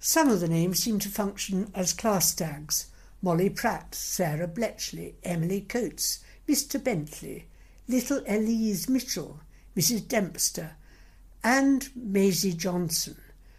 Some 0.00 0.28
of 0.28 0.38
the 0.38 0.49
names 0.49 0.78
seem 0.78 1.00
to 1.00 1.09
function 1.09 1.73
as 1.75 1.93
class 1.93 2.33
tags 2.33 2.87
Molly 3.21 3.50
Pratt, 3.50 3.97
Sarah 3.97 4.47
Bletchley, 4.47 5.17
Emily 5.25 5.61
Coates, 5.62 6.21
Mr. 6.49 6.83
Bentley, 6.83 7.49
little 7.88 8.23
Elise 8.28 8.88
Mitchell, 8.88 9.40
Mrs. 9.76 10.07
Dempster, 10.07 10.76
and 11.43 11.88
Maisie 11.97 12.52
Johnson, 12.52 13.17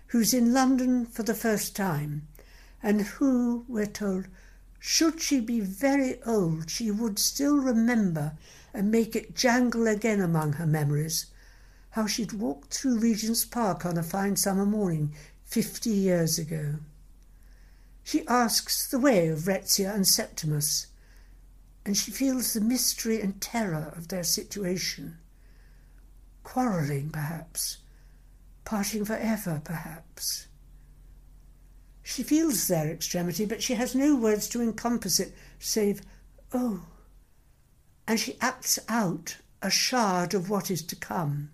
who's 0.07 0.33
in 0.33 0.53
London 0.53 1.05
for 1.05 1.23
the 1.23 1.35
first 1.35 1.75
time, 1.75 2.25
and 2.81 3.01
who, 3.01 3.65
we're 3.67 3.85
told, 3.85 4.29
should 4.79 5.19
she 5.21 5.41
be 5.41 5.59
very 5.59 6.23
old, 6.23 6.69
she 6.69 6.89
would 6.89 7.19
still 7.19 7.57
remember 7.57 8.37
and 8.73 8.89
make 8.89 9.13
it 9.13 9.35
jangle 9.35 9.87
again 9.87 10.21
among 10.21 10.53
her 10.53 10.65
memories 10.65 11.25
how 11.91 12.05
she'd 12.05 12.33
walked 12.33 12.73
through 12.73 12.99
Regent's 12.99 13.45
Park 13.45 13.85
on 13.85 13.97
a 13.97 14.03
fine 14.03 14.35
summer 14.35 14.65
morning 14.65 15.11
fifty 15.49 15.89
years 15.89 16.37
ago. 16.37 16.75
She 18.03 18.25
asks 18.27 18.87
the 18.87 18.99
way 18.99 19.29
of 19.29 19.39
Rezia 19.39 19.93
and 19.93 20.07
Septimus, 20.07 20.87
and 21.83 21.97
she 21.97 22.11
feels 22.11 22.53
the 22.53 22.61
mystery 22.61 23.19
and 23.19 23.41
terror 23.41 23.91
of 23.97 24.07
their 24.09 24.23
situation. 24.23 25.17
Quarrelling, 26.43 27.09
perhaps, 27.09 27.77
parting 28.63 29.05
for 29.05 29.15
ever, 29.15 29.59
perhaps. 29.63 30.47
She 32.03 32.21
feels 32.21 32.67
their 32.67 32.89
extremity, 32.91 33.45
but 33.45 33.63
she 33.63 33.73
has 33.73 33.95
no 33.95 34.15
words 34.15 34.47
to 34.49 34.61
encompass 34.61 35.19
it, 35.19 35.33
save, 35.57 36.01
oh, 36.53 36.85
and 38.07 38.19
she 38.19 38.37
acts 38.39 38.77
out 38.87 39.37
a 39.61 39.71
shard 39.71 40.33
of 40.35 40.49
what 40.49 40.69
is 40.69 40.83
to 40.83 40.95
come. 40.95 41.49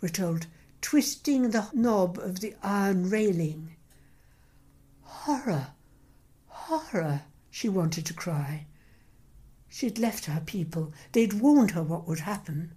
We're 0.00 0.08
told 0.08 0.46
twisting 0.84 1.48
the 1.48 1.66
knob 1.72 2.18
of 2.18 2.40
the 2.40 2.54
iron 2.62 3.08
railing. 3.08 3.74
Horror! 5.00 5.68
Horror! 6.46 7.22
she 7.50 7.70
wanted 7.70 8.04
to 8.04 8.12
cry. 8.12 8.66
She'd 9.66 9.98
left 9.98 10.26
her 10.26 10.42
people. 10.44 10.92
They'd 11.12 11.40
warned 11.40 11.70
her 11.70 11.82
what 11.82 12.06
would 12.06 12.20
happen. 12.20 12.72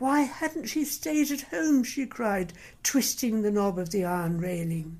Why 0.00 0.22
hadn't 0.22 0.66
she 0.66 0.84
stayed 0.84 1.30
at 1.30 1.42
home? 1.42 1.84
she 1.84 2.04
cried, 2.04 2.52
twisting 2.82 3.42
the 3.42 3.52
knob 3.52 3.78
of 3.78 3.90
the 3.90 4.04
iron 4.04 4.40
railing. 4.40 4.98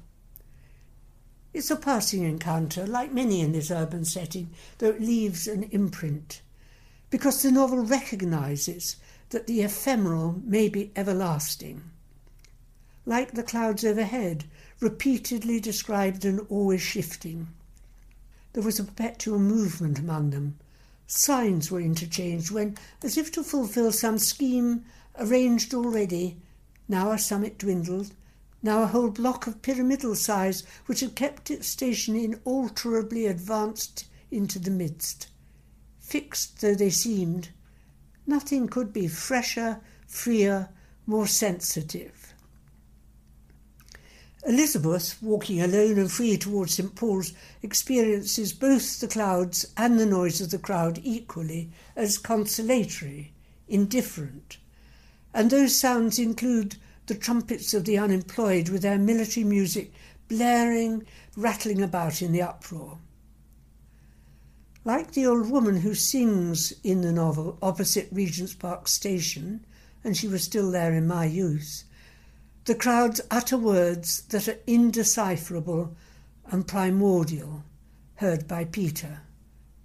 It's 1.53 1.73
a 1.73 1.77
passing 1.77 2.23
encounter, 2.23 2.87
like 2.87 3.13
many 3.13 3.41
in 3.41 3.51
this 3.51 3.73
urban 3.73 4.05
setting, 4.05 4.51
though 4.79 4.91
it 4.91 5.01
leaves 5.01 5.49
an 5.49 5.65
imprint, 5.65 6.43
because 7.11 7.43
the 7.43 7.51
novel 7.51 7.85
recognises 7.85 8.95
that 9.31 9.49
the 9.49 9.63
ephemeral 9.63 10.41
may 10.45 10.69
be 10.69 10.93
everlasting 10.95 11.91
like 13.07 13.33
the 13.33 13.43
clouds 13.43 13.85
overhead, 13.85 14.45
repeatedly 14.81 15.61
described 15.61 16.25
and 16.25 16.45
always 16.51 16.83
shifting. 16.83 17.47
There 18.53 18.65
was 18.65 18.81
a 18.81 18.85
perpetual 18.85 19.39
movement 19.39 19.99
among 19.99 20.31
them. 20.31 20.59
Signs 21.07 21.71
were 21.71 21.81
interchanged 21.81 22.51
when, 22.51 22.77
as 23.03 23.17
if 23.17 23.31
to 23.33 23.45
fulfil 23.45 23.93
some 23.93 24.19
scheme 24.19 24.85
arranged 25.19 25.73
already, 25.73 26.37
now 26.89 27.13
a 27.13 27.19
summit 27.19 27.59
dwindled, 27.59 28.13
now 28.63 28.83
a 28.83 28.87
whole 28.87 29.11
block 29.11 29.47
of 29.47 29.63
pyramidal 29.63 30.17
size 30.17 30.65
which 30.87 31.01
had 31.01 31.15
kept 31.15 31.51
its 31.51 31.69
station 31.69 32.17
inalterably 32.17 33.27
advanced 33.27 34.07
into 34.33 34.59
the 34.59 34.71
midst. 34.71 35.29
Fixed 36.01 36.61
though 36.61 36.75
they 36.75 36.91
seemed, 36.91 37.51
nothing 38.27 38.67
could 38.67 38.93
be 38.93 39.07
fresher, 39.07 39.81
freer, 40.09 40.71
more 41.07 41.29
sensitive. 41.29 42.26
Elizabeth, 44.47 45.21
walking 45.21 45.61
alone 45.61 45.99
and 45.99 46.11
free 46.11 46.37
towards 46.37 46.75
St. 46.75 46.95
Paul's, 46.95 47.33
experiences 47.63 48.53
both 48.53 49.01
the 49.01 49.09
clouds 49.09 49.67
and 49.77 49.99
the 49.99 50.07
noise 50.07 50.41
of 50.41 50.51
the 50.51 50.59
crowd 50.59 51.01
equally 51.03 51.71
as 51.97 52.17
consolatory, 52.17 53.33
indifferent. 53.67 54.59
And 55.35 55.51
those 55.51 55.77
sounds 55.77 56.21
include 56.21 56.77
the 57.07 57.17
trumpets 57.17 57.75
of 57.75 57.85
the 57.85 57.99
unemployed 57.99 58.69
with 58.69 58.83
their 58.83 58.99
military 58.99 59.43
music 59.43 59.93
blaring, 60.29 61.05
rattling 61.37 61.83
about 61.83 62.23
in 62.23 62.31
the 62.31 62.43
uproar. 62.43 62.99
Like 64.85 65.13
the 65.13 65.27
old 65.27 65.51
woman 65.51 65.81
who 65.81 65.95
sings 65.95 66.73
in 66.85 67.01
the 67.01 67.11
novel 67.11 67.59
opposite 67.61 68.09
Regent's 68.13 68.55
Park 68.55 68.87
Station, 68.87 69.67
and 70.05 70.17
she 70.17 70.29
was 70.29 70.45
still 70.45 70.71
there 70.71 70.93
in 70.93 71.09
my 71.09 71.25
youth, 71.25 71.83
the 72.67 72.75
crowds 72.75 73.21
utter 73.31 73.57
words 73.57 74.23
that 74.31 74.49
are 74.49 74.59
indecipherable 74.67 75.95
and 76.51 76.67
primordial, 76.67 77.63
heard 78.17 78.49
by 78.49 78.65
Peter. 78.65 79.21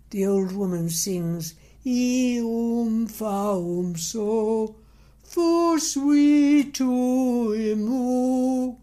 The 0.10 0.26
old 0.26 0.52
woman 0.52 0.90
sings, 0.90 1.54
Eum 1.86 3.08
faum 3.08 3.98
so, 3.98 4.76
for 5.24 5.78
sweet 5.78 6.74
to 6.76 7.54
emu. 7.56 8.76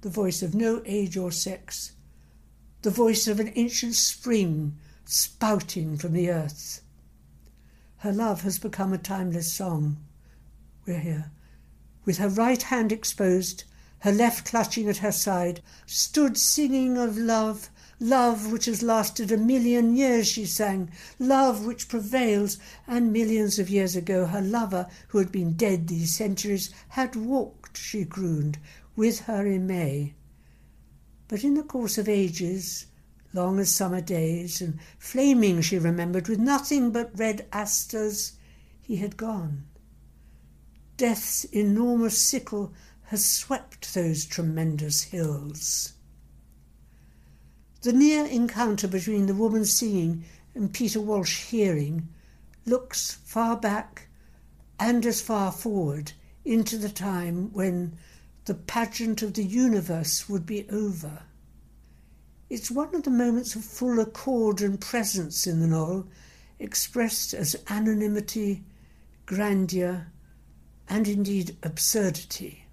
The 0.00 0.08
voice 0.10 0.42
of 0.42 0.54
no 0.54 0.82
age 0.86 1.18
or 1.18 1.30
sex, 1.30 1.92
the 2.80 2.90
voice 2.90 3.28
of 3.28 3.38
an 3.38 3.52
ancient 3.54 3.96
spring 3.96 4.78
spouting 5.04 5.98
from 5.98 6.14
the 6.14 6.30
earth. 6.30 6.80
Her 7.98 8.12
love 8.12 8.42
has 8.42 8.58
become 8.58 8.94
a 8.94 8.98
timeless 8.98 9.52
song. 9.52 9.98
We're 10.86 11.00
here 11.00 11.32
with 12.06 12.18
her 12.18 12.28
right 12.28 12.62
hand 12.62 12.92
exposed, 12.92 13.64
her 13.98 14.12
left 14.12 14.46
clutching 14.46 14.88
at 14.88 14.98
her 14.98 15.12
side, 15.12 15.60
stood 15.84 16.38
singing 16.38 16.96
of 16.96 17.18
love, 17.18 17.68
love 17.98 18.52
which 18.52 18.66
has 18.66 18.82
lasted 18.82 19.32
a 19.32 19.36
million 19.36 19.96
years, 19.96 20.28
she 20.28 20.46
sang, 20.46 20.88
love 21.18 21.66
which 21.66 21.88
prevails, 21.88 22.58
and 22.86 23.12
millions 23.12 23.58
of 23.58 23.68
years 23.68 23.96
ago 23.96 24.26
her 24.26 24.40
lover, 24.40 24.86
who 25.08 25.18
had 25.18 25.32
been 25.32 25.54
dead 25.54 25.88
these 25.88 26.14
centuries, 26.14 26.70
had 26.90 27.16
walked, 27.16 27.76
she 27.76 28.04
crooned, 28.04 28.56
with 28.94 29.20
her 29.20 29.44
in 29.44 29.66
May. 29.66 30.14
But 31.26 31.42
in 31.42 31.54
the 31.54 31.64
course 31.64 31.98
of 31.98 32.08
ages, 32.08 32.86
long 33.32 33.58
as 33.58 33.70
summer 33.72 34.00
days, 34.00 34.60
and 34.60 34.78
flaming, 34.98 35.60
she 35.60 35.78
remembered, 35.78 36.28
with 36.28 36.38
nothing 36.38 36.92
but 36.92 37.18
red 37.18 37.46
asters, 37.52 38.34
he 38.80 38.96
had 38.96 39.16
gone. 39.16 39.64
Death's 40.96 41.44
enormous 41.44 42.18
sickle 42.18 42.72
has 43.04 43.24
swept 43.24 43.92
those 43.92 44.24
tremendous 44.24 45.02
hills. 45.02 45.92
The 47.82 47.92
near 47.92 48.24
encounter 48.24 48.88
between 48.88 49.26
the 49.26 49.34
woman 49.34 49.64
singing 49.64 50.24
and 50.54 50.72
Peter 50.72 51.00
Walsh 51.00 51.44
hearing 51.44 52.08
looks 52.64 53.12
far 53.24 53.56
back 53.56 54.08
and 54.80 55.04
as 55.04 55.20
far 55.20 55.52
forward 55.52 56.12
into 56.44 56.78
the 56.78 56.88
time 56.88 57.52
when 57.52 57.98
the 58.46 58.54
pageant 58.54 59.22
of 59.22 59.34
the 59.34 59.44
universe 59.44 60.28
would 60.28 60.46
be 60.46 60.68
over. 60.70 61.22
It's 62.48 62.70
one 62.70 62.94
of 62.94 63.02
the 63.02 63.10
moments 63.10 63.54
of 63.54 63.64
full 63.64 64.00
accord 64.00 64.62
and 64.62 64.80
presence 64.80 65.46
in 65.46 65.60
the 65.60 65.66
novel, 65.66 66.08
expressed 66.58 67.34
as 67.34 67.56
anonymity, 67.68 68.64
grandeur, 69.26 70.06
and 70.88 71.08
indeed 71.08 71.56
absurdity. 71.62 72.66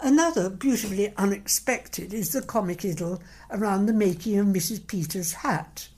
Another 0.00 0.50
beautifully 0.50 1.14
unexpected 1.16 2.12
is 2.12 2.32
the 2.32 2.42
comic 2.42 2.84
idyll 2.84 3.22
around 3.50 3.86
the 3.86 3.94
making 3.94 4.38
of 4.38 4.46
Mrs. 4.46 4.86
Peters' 4.86 5.32
hat, 5.32 5.88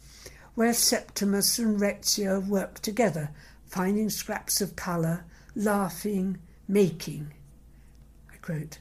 where 0.54 0.72
Septimus 0.72 1.58
and 1.58 1.80
Rezia 1.80 2.46
work 2.46 2.80
together, 2.80 3.30
finding 3.66 4.08
scraps 4.08 4.60
of 4.60 4.76
colour, 4.76 5.24
laughing, 5.56 6.38
making. 6.68 7.32
I 8.32 8.36
quote, 8.36 8.78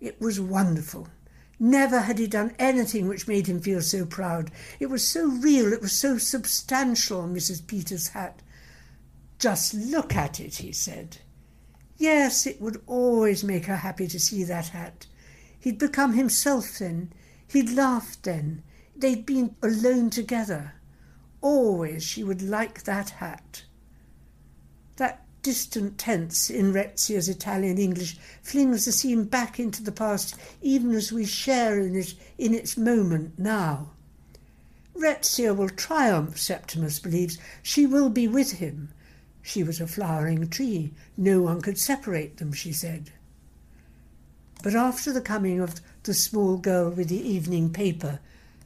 it 0.00 0.20
was 0.20 0.40
wonderful. 0.40 1.08
Never 1.58 2.00
had 2.00 2.18
he 2.18 2.26
done 2.26 2.54
anything 2.58 3.08
which 3.08 3.26
made 3.26 3.46
him 3.46 3.60
feel 3.60 3.80
so 3.80 4.04
proud. 4.04 4.50
It 4.78 4.86
was 4.86 5.06
so 5.06 5.26
real, 5.26 5.72
it 5.72 5.80
was 5.80 5.92
so 5.92 6.18
substantial, 6.18 7.22
Mrs. 7.22 7.66
Peters' 7.66 8.08
hat. 8.08 8.40
Just 9.38 9.74
look 9.74 10.16
at 10.16 10.40
it, 10.40 10.56
he 10.56 10.72
said. 10.72 11.18
Yes, 11.98 12.46
it 12.46 12.60
would 12.60 12.82
always 12.86 13.44
make 13.44 13.66
her 13.66 13.76
happy 13.76 14.06
to 14.08 14.20
see 14.20 14.44
that 14.44 14.68
hat. 14.68 15.06
He'd 15.58 15.78
become 15.78 16.12
himself 16.14 16.78
then. 16.78 17.12
He'd 17.48 17.70
laughed 17.70 18.22
then. 18.22 18.62
They'd 18.94 19.26
been 19.26 19.56
alone 19.62 20.10
together. 20.10 20.74
Always 21.40 22.02
she 22.02 22.24
would 22.24 22.42
like 22.42 22.84
that 22.84 23.10
hat. 23.10 23.64
That 24.96 25.24
distant 25.42 25.98
tense 25.98 26.50
in 26.50 26.72
Rezia's 26.72 27.28
Italian 27.28 27.78
English 27.78 28.16
flings 28.42 28.84
the 28.84 28.92
scene 28.92 29.24
back 29.24 29.60
into 29.60 29.82
the 29.82 29.92
past 29.92 30.34
even 30.60 30.92
as 30.92 31.12
we 31.12 31.24
share 31.24 31.78
in 31.78 31.94
it 31.94 32.14
in 32.38 32.52
its 32.54 32.76
moment 32.76 33.38
now. 33.38 33.90
Rezia 34.94 35.54
will 35.54 35.68
triumph, 35.68 36.38
Septimus 36.38 36.98
believes. 36.98 37.38
She 37.62 37.86
will 37.86 38.08
be 38.08 38.26
with 38.26 38.52
him. 38.52 38.92
She 39.48 39.62
was 39.62 39.80
a 39.80 39.86
flowering 39.86 40.48
tree. 40.48 40.92
No 41.16 41.40
one 41.40 41.62
could 41.62 41.78
separate 41.78 42.38
them, 42.38 42.52
she 42.52 42.72
said. 42.72 43.12
But 44.60 44.74
after 44.74 45.12
the 45.12 45.20
coming 45.20 45.60
of 45.60 45.80
the 46.02 46.14
small 46.14 46.56
girl 46.56 46.90
with 46.90 47.10
the 47.10 47.28
evening 47.28 47.72
paper, 47.72 48.18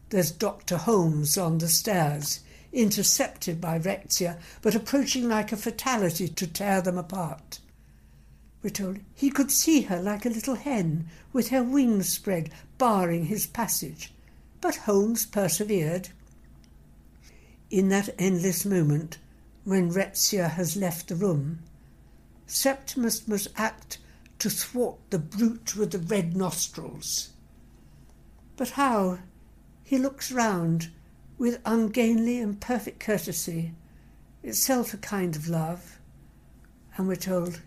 there's 0.08 0.30
Dr. 0.30 0.78
Holmes 0.78 1.36
on 1.36 1.58
the 1.58 1.68
stairs 1.68 2.40
intercepted 2.72 3.60
by 3.60 3.78
Rezia, 3.78 4.38
but 4.62 4.74
approaching 4.74 5.28
like 5.28 5.52
a 5.52 5.58
fatality 5.58 6.28
to 6.28 6.46
tear 6.46 6.80
them 6.80 6.96
apart. 6.96 7.60
We're 8.62 8.70
told 8.70 9.00
he 9.14 9.28
could 9.28 9.50
see 9.50 9.82
her 9.82 10.00
like 10.00 10.24
a 10.24 10.30
little 10.30 10.54
hen, 10.54 11.10
with 11.30 11.50
her 11.50 11.62
wings 11.62 12.08
spread, 12.08 12.48
barring 12.78 13.26
his 13.26 13.46
passage. 13.46 14.14
But 14.62 14.76
Holmes 14.76 15.26
persevered. 15.26 16.08
In 17.68 17.90
that 17.90 18.08
endless 18.18 18.64
moment, 18.64 19.18
when 19.70 19.88
Rezia 19.88 20.50
has 20.50 20.76
left 20.76 21.06
the 21.06 21.14
room, 21.14 21.60
Septimus 22.44 23.28
must 23.28 23.46
act 23.56 23.98
to 24.40 24.50
thwart 24.50 24.98
the 25.10 25.18
brute 25.20 25.76
with 25.76 25.92
the 25.92 25.98
red 26.00 26.36
nostrils. 26.36 27.30
But 28.56 28.70
how? 28.70 29.20
He 29.84 29.96
looks 29.96 30.32
round 30.32 30.90
with 31.38 31.60
ungainly 31.64 32.40
and 32.40 32.60
perfect 32.60 32.98
courtesy, 32.98 33.72
itself 34.42 34.92
a 34.92 34.96
kind 34.96 35.36
of 35.36 35.46
love, 35.46 36.00
and 36.96 37.06
we're 37.06 37.14
told, 37.14 37.60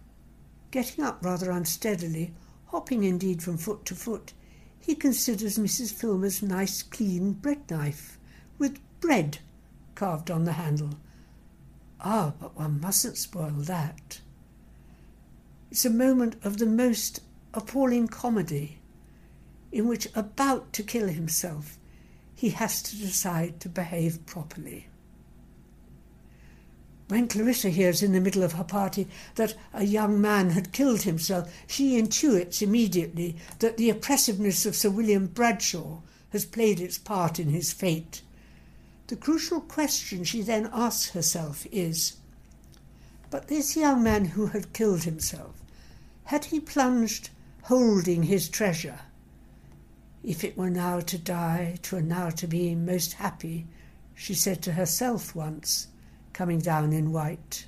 getting 0.72 1.06
up 1.06 1.24
rather 1.24 1.52
unsteadily, 1.52 2.34
hopping 2.66 3.06
indeed 3.06 3.42
from 3.42 3.58
foot 3.58 3.86
to 3.86 3.96
foot, 3.96 4.34
he 4.78 4.94
considers 4.94 5.58
Mrs. 5.58 5.94
Filmer's 5.94 6.44
nice 6.44 6.84
clean 6.84 7.32
bread 7.32 7.72
knife, 7.72 8.20
with 8.58 8.82
bread 9.00 9.38
carved 9.96 10.30
on 10.30 10.44
the 10.44 10.52
handle. 10.52 10.98
Ah, 12.04 12.34
but 12.40 12.58
one 12.58 12.82
mustn't 12.82 13.18
spoil 13.18 13.52
that. 13.52 14.20
It's 15.72 15.86
a 15.86 15.90
moment 15.90 16.36
of 16.44 16.58
the 16.58 16.66
most 16.66 17.22
appalling 17.54 18.08
comedy, 18.08 18.80
in 19.72 19.88
which, 19.88 20.08
about 20.16 20.74
to 20.74 20.84
kill 20.84 21.08
himself, 21.08 21.78
he 22.36 22.50
has 22.50 22.82
to 22.84 22.98
decide 22.98 23.60
to 23.62 23.70
behave 23.70 24.26
properly. 24.26 24.88
When 27.08 27.28
Clarissa 27.28 27.70
hears 27.70 28.02
in 28.02 28.12
the 28.12 28.22
middle 28.22 28.44
of 28.44 28.54
her 28.54 28.64
party 28.64 29.08
that 29.36 29.56
a 29.74 29.84
young 29.84 30.20
man 30.20 30.52
had 30.52 30.72
killed 30.72 31.04
himself, 31.04 31.54
she 31.68 32.02
intuits 32.02 32.62
immediately 32.62 33.36
that 33.60 33.78
the 33.78 33.90
oppressiveness 33.90 34.66
of 34.66 34.76
Sir 34.76 34.90
William 34.90 35.28
Bradshaw 35.28 36.00
has 36.32 36.46
played 36.46 36.80
its 36.80 36.98
part 36.98 37.40
in 37.40 37.50
his 37.50 37.72
fate. 37.72 38.22
The 39.08 39.16
crucial 39.18 39.60
question 39.60 40.24
she 40.24 40.42
then 40.42 40.70
asks 40.72 41.10
herself 41.10 41.68
is 41.72 42.18
But 43.30 43.48
this 43.48 43.76
young 43.76 44.02
man 44.02 44.26
who 44.26 44.48
had 44.48 44.74
killed 44.74 45.04
himself, 45.04 45.62
had 46.26 46.46
he 46.46 46.60
plunged 46.60 47.30
holding 47.64 48.24
his 48.24 48.48
treasure? 48.48 49.02
If 50.24 50.44
it 50.46 50.58
were 50.58 50.70
now 50.70 51.02
to 51.02 51.18
die, 51.18 51.80
twere 51.82 52.02
now 52.02 52.30
to 52.30 52.48
be 52.48 52.76
most 52.76 53.14
happy, 53.14 53.68
she 54.16 54.34
said 54.34 54.62
to 54.64 54.74
herself 54.74 55.36
once, 55.36 55.88
coming 56.32 56.60
down 56.60 56.94
in 56.94 57.12
white. 57.12 57.66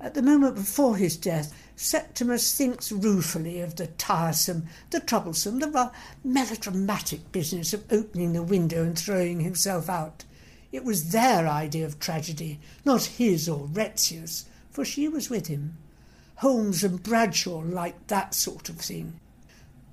At 0.00 0.14
the 0.14 0.22
moment 0.22 0.54
before 0.54 0.96
his 0.96 1.16
death, 1.16 1.52
Septimus 1.76 2.56
thinks 2.56 2.90
ruefully 2.90 3.60
of 3.60 3.76
the 3.76 3.86
tiresome, 3.86 4.66
the 4.90 5.00
troublesome, 5.00 5.60
the 5.60 5.92
melodramatic 6.24 7.30
business 7.30 7.72
of 7.72 7.84
opening 7.92 8.32
the 8.32 8.42
window 8.42 8.82
and 8.82 8.98
throwing 8.98 9.40
himself 9.40 9.88
out. 9.88 10.24
It 10.72 10.84
was 10.84 11.12
their 11.12 11.46
idea 11.46 11.84
of 11.84 12.00
tragedy, 12.00 12.58
not 12.84 13.04
his 13.04 13.48
or 13.48 13.66
Rezia's, 13.66 14.46
for 14.70 14.84
she 14.84 15.06
was 15.06 15.30
with 15.30 15.46
him. 15.46 15.76
Holmes 16.36 16.82
and 16.82 17.02
Bradshaw 17.02 17.58
liked 17.58 18.08
that 18.08 18.34
sort 18.34 18.68
of 18.68 18.76
thing. 18.76 19.20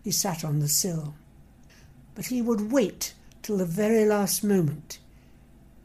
He 0.04 0.12
sat 0.12 0.44
on 0.44 0.60
the 0.60 0.68
sill 0.68 1.14
but 2.16 2.28
he 2.28 2.42
would 2.42 2.72
wait 2.72 3.14
till 3.42 3.58
the 3.58 3.66
very 3.66 4.06
last 4.06 4.44
moment. 4.44 5.00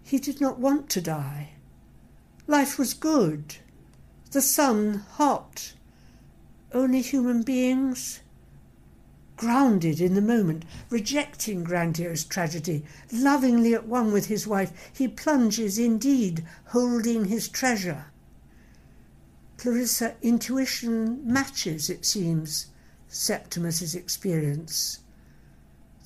He 0.02 0.18
did 0.18 0.40
not 0.40 0.58
want 0.58 0.88
to 0.90 1.00
die. 1.00 1.50
Life 2.46 2.78
was 2.78 2.94
good, 2.94 3.56
the 4.30 4.40
sun 4.40 5.04
hot. 5.12 5.72
Only 6.72 7.00
human 7.00 7.42
beings? 7.42 8.20
Grounded 9.36 10.00
in 10.00 10.14
the 10.14 10.22
moment, 10.22 10.64
rejecting 10.90 11.64
grandiose 11.64 12.24
tragedy, 12.24 12.84
lovingly 13.12 13.74
at 13.74 13.86
one 13.86 14.12
with 14.12 14.26
his 14.26 14.46
wife, 14.46 14.90
he 14.92 15.06
plunges 15.08 15.78
indeed, 15.78 16.44
holding 16.66 17.26
his 17.26 17.48
treasure. 17.48 18.06
Clarissa 19.56 20.14
intuition 20.22 21.20
matches, 21.24 21.88
it 21.88 22.04
seems, 22.04 22.66
Septimus's 23.08 23.94
experience 23.94 25.00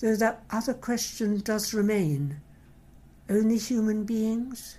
though 0.02 0.16
that 0.16 0.42
other 0.50 0.74
question 0.74 1.38
does 1.38 1.72
remain 1.72 2.40
only 3.30 3.56
human 3.56 4.02
beings? 4.02 4.76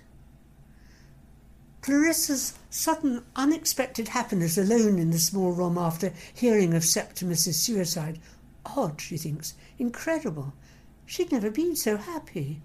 Clarissa's 1.84 2.54
sudden, 2.70 3.22
unexpected 3.36 4.08
happiness 4.08 4.56
alone 4.56 4.98
in 4.98 5.10
the 5.10 5.18
small 5.18 5.52
room 5.52 5.76
after 5.76 6.14
hearing 6.32 6.72
of 6.72 6.82
Septimus's 6.82 7.60
suicide. 7.60 8.18
Odd, 8.64 9.02
she 9.02 9.18
thinks, 9.18 9.52
incredible. 9.78 10.54
She'd 11.04 11.30
never 11.30 11.50
been 11.50 11.76
so 11.76 11.98
happy. 11.98 12.62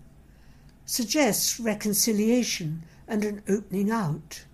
Suggests 0.86 1.60
reconciliation 1.60 2.84
and 3.10 3.26
an 3.26 3.44
opening 3.50 3.92
out. 3.92 4.46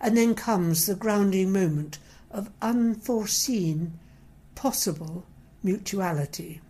And 0.00 0.16
then 0.16 0.34
comes 0.34 0.86
the 0.86 0.96
grounding 0.96 1.52
moment 1.52 2.00
of 2.32 2.50
unforeseen, 2.60 4.00
possible 4.56 5.26
mutuality. 5.62 6.60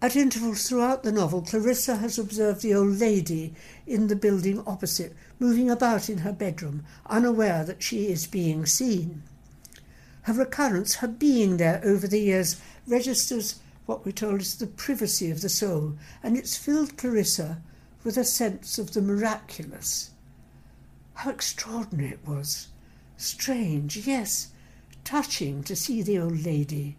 At 0.00 0.14
intervals 0.14 0.68
throughout 0.68 1.02
the 1.02 1.10
novel, 1.10 1.42
Clarissa 1.42 1.96
has 1.96 2.20
observed 2.20 2.62
the 2.62 2.72
old 2.72 3.00
lady 3.00 3.52
in 3.84 4.06
the 4.06 4.14
building 4.14 4.62
opposite, 4.64 5.12
moving 5.40 5.68
about 5.68 6.08
in 6.08 6.18
her 6.18 6.32
bedroom, 6.32 6.84
unaware 7.06 7.64
that 7.64 7.82
she 7.82 8.06
is 8.06 8.28
being 8.28 8.64
seen. 8.64 9.24
Her 10.22 10.34
recurrence, 10.34 10.96
her 10.96 11.08
being 11.08 11.56
there 11.56 11.80
over 11.82 12.06
the 12.06 12.20
years, 12.20 12.60
registers 12.86 13.56
what 13.86 14.06
we're 14.06 14.12
told 14.12 14.40
is 14.40 14.54
the 14.54 14.68
privacy 14.68 15.32
of 15.32 15.40
the 15.40 15.48
soul, 15.48 15.96
and 16.22 16.36
it's 16.36 16.56
filled 16.56 16.96
Clarissa 16.96 17.60
with 18.04 18.16
a 18.16 18.24
sense 18.24 18.78
of 18.78 18.92
the 18.92 19.02
miraculous. 19.02 20.10
How 21.14 21.30
extraordinary 21.30 22.10
it 22.10 22.24
was! 22.24 22.68
Strange, 23.16 23.96
yes, 23.96 24.52
touching 25.02 25.64
to 25.64 25.74
see 25.74 26.02
the 26.02 26.20
old 26.20 26.44
lady 26.44 26.96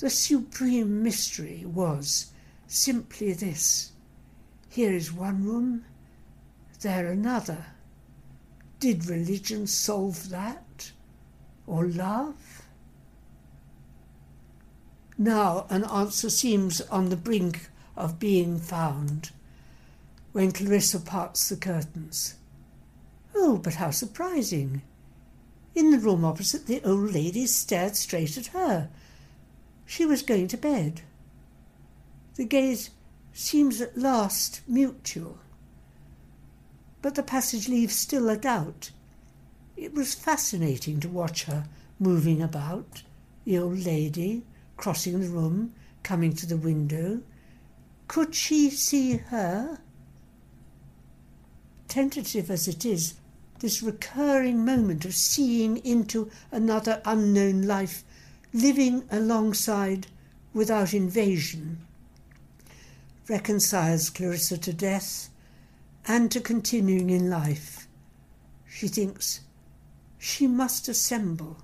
the 0.00 0.10
supreme 0.10 1.02
mystery 1.02 1.64
was 1.64 2.32
simply 2.66 3.32
this 3.32 3.92
here 4.70 4.92
is 4.92 5.12
one 5.12 5.44
room, 5.44 5.84
there 6.80 7.10
another. 7.10 7.66
Did 8.78 9.06
religion 9.06 9.66
solve 9.66 10.30
that? 10.30 10.92
Or 11.66 11.86
love? 11.86 12.62
Now 15.18 15.66
an 15.68 15.84
answer 15.84 16.30
seems 16.30 16.80
on 16.82 17.08
the 17.08 17.16
brink 17.16 17.68
of 17.96 18.20
being 18.20 18.60
found 18.60 19.32
when 20.30 20.52
Clarissa 20.52 21.00
parts 21.00 21.48
the 21.48 21.56
curtains. 21.56 22.36
Oh, 23.34 23.58
but 23.58 23.74
how 23.74 23.90
surprising! 23.90 24.82
In 25.74 25.90
the 25.90 25.98
room 25.98 26.24
opposite, 26.24 26.66
the 26.66 26.80
old 26.84 27.12
lady 27.12 27.46
stared 27.46 27.96
straight 27.96 28.38
at 28.38 28.46
her, 28.46 28.88
she 29.90 30.06
was 30.06 30.22
going 30.22 30.46
to 30.46 30.56
bed. 30.56 31.02
The 32.36 32.44
gaze 32.44 32.90
seems 33.32 33.80
at 33.80 33.98
last 33.98 34.60
mutual. 34.68 35.36
But 37.02 37.16
the 37.16 37.24
passage 37.24 37.68
leaves 37.68 37.96
still 37.96 38.28
a 38.28 38.36
doubt. 38.36 38.92
It 39.76 39.92
was 39.92 40.14
fascinating 40.14 41.00
to 41.00 41.08
watch 41.08 41.42
her 41.46 41.64
moving 41.98 42.40
about, 42.40 43.02
the 43.44 43.58
old 43.58 43.80
lady 43.80 44.44
crossing 44.76 45.18
the 45.18 45.28
room, 45.28 45.74
coming 46.04 46.34
to 46.34 46.46
the 46.46 46.56
window. 46.56 47.22
Could 48.06 48.32
she 48.32 48.70
see 48.70 49.16
her? 49.16 49.80
Tentative 51.88 52.48
as 52.48 52.68
it 52.68 52.84
is, 52.84 53.14
this 53.58 53.82
recurring 53.82 54.64
moment 54.64 55.04
of 55.04 55.16
seeing 55.16 55.78
into 55.78 56.30
another 56.52 57.02
unknown 57.04 57.62
life, 57.62 58.04
living 58.52 59.04
alongside 59.10 60.06
without 60.52 60.92
invasion, 60.92 61.78
reconciles 63.28 64.10
Clarissa 64.10 64.58
to 64.58 64.72
death 64.72 65.28
and 66.06 66.30
to 66.32 66.40
continuing 66.40 67.10
in 67.10 67.30
life. 67.30 67.86
She 68.68 68.88
thinks 68.88 69.40
she 70.18 70.46
must 70.46 70.88
assemble, 70.88 71.58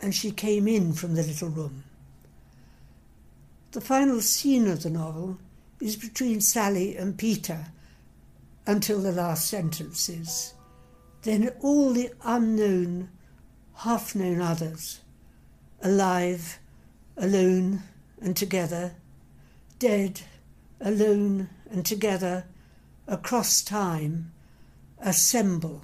and 0.00 0.14
she 0.14 0.30
came 0.30 0.68
in 0.68 0.92
from 0.92 1.14
the 1.14 1.22
little 1.22 1.48
room. 1.48 1.84
The 3.72 3.80
final 3.80 4.20
scene 4.20 4.68
of 4.68 4.82
the 4.82 4.90
novel 4.90 5.38
is 5.80 5.96
between 5.96 6.40
Sally 6.40 6.96
and 6.96 7.18
Peter 7.18 7.66
until 8.66 9.00
the 9.00 9.12
last 9.12 9.48
sentences. 9.48 10.54
Then 11.22 11.50
all 11.60 11.92
the 11.92 12.12
unknown, 12.22 13.10
half 13.74 14.14
known 14.14 14.40
others, 14.40 15.00
alive, 15.82 16.58
alone, 17.16 17.82
and 18.20 18.36
together, 18.36 18.94
dead, 19.78 20.22
alone, 20.80 21.48
and 21.70 21.84
together, 21.84 22.44
across 23.06 23.62
time, 23.62 24.32
assemble 24.98 25.82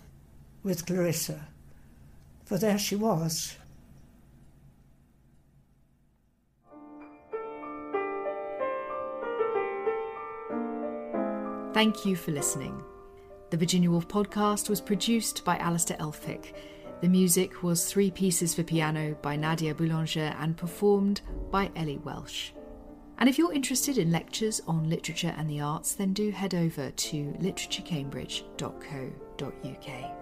with 0.63 0.87
Clarissa. 0.87 1.49
For 2.45 2.59
there 2.59 2.79
she 2.79 2.97
was. 2.97 3.57
Thank 11.73 12.05
you 12.05 12.17
for 12.17 12.31
listening. 12.31 12.83
The 13.51 13.57
Virginia 13.57 13.91
Woolf 13.91 14.07
podcast 14.07 14.69
was 14.69 14.81
produced 14.81 15.45
by 15.45 15.57
Alistair 15.57 15.97
Elphick. 15.97 16.55
The 17.03 17.09
music 17.09 17.63
was 17.65 17.85
three 17.85 18.13
pieces 18.13 18.55
for 18.55 18.63
piano 18.63 19.17
by 19.23 19.35
Nadia 19.35 19.75
Boulanger 19.75 20.37
and 20.39 20.57
performed 20.57 21.21
by 21.51 21.69
Ellie 21.75 21.99
Welsh. 21.99 22.53
And 23.19 23.29
if 23.29 23.39
you're 23.39 23.53
interested 23.53 23.99
in 23.99 24.13
lectures 24.13 24.61
on 24.69 24.89
literature 24.89 25.35
and 25.37 25.51
the 25.51 25.61
arts, 25.61 25.97
then 25.97 26.13
do 26.13 26.31
head 26.31 26.55
over 26.55 26.93
to 26.93 27.17
literaturecambridge.co.uk. 27.41 30.22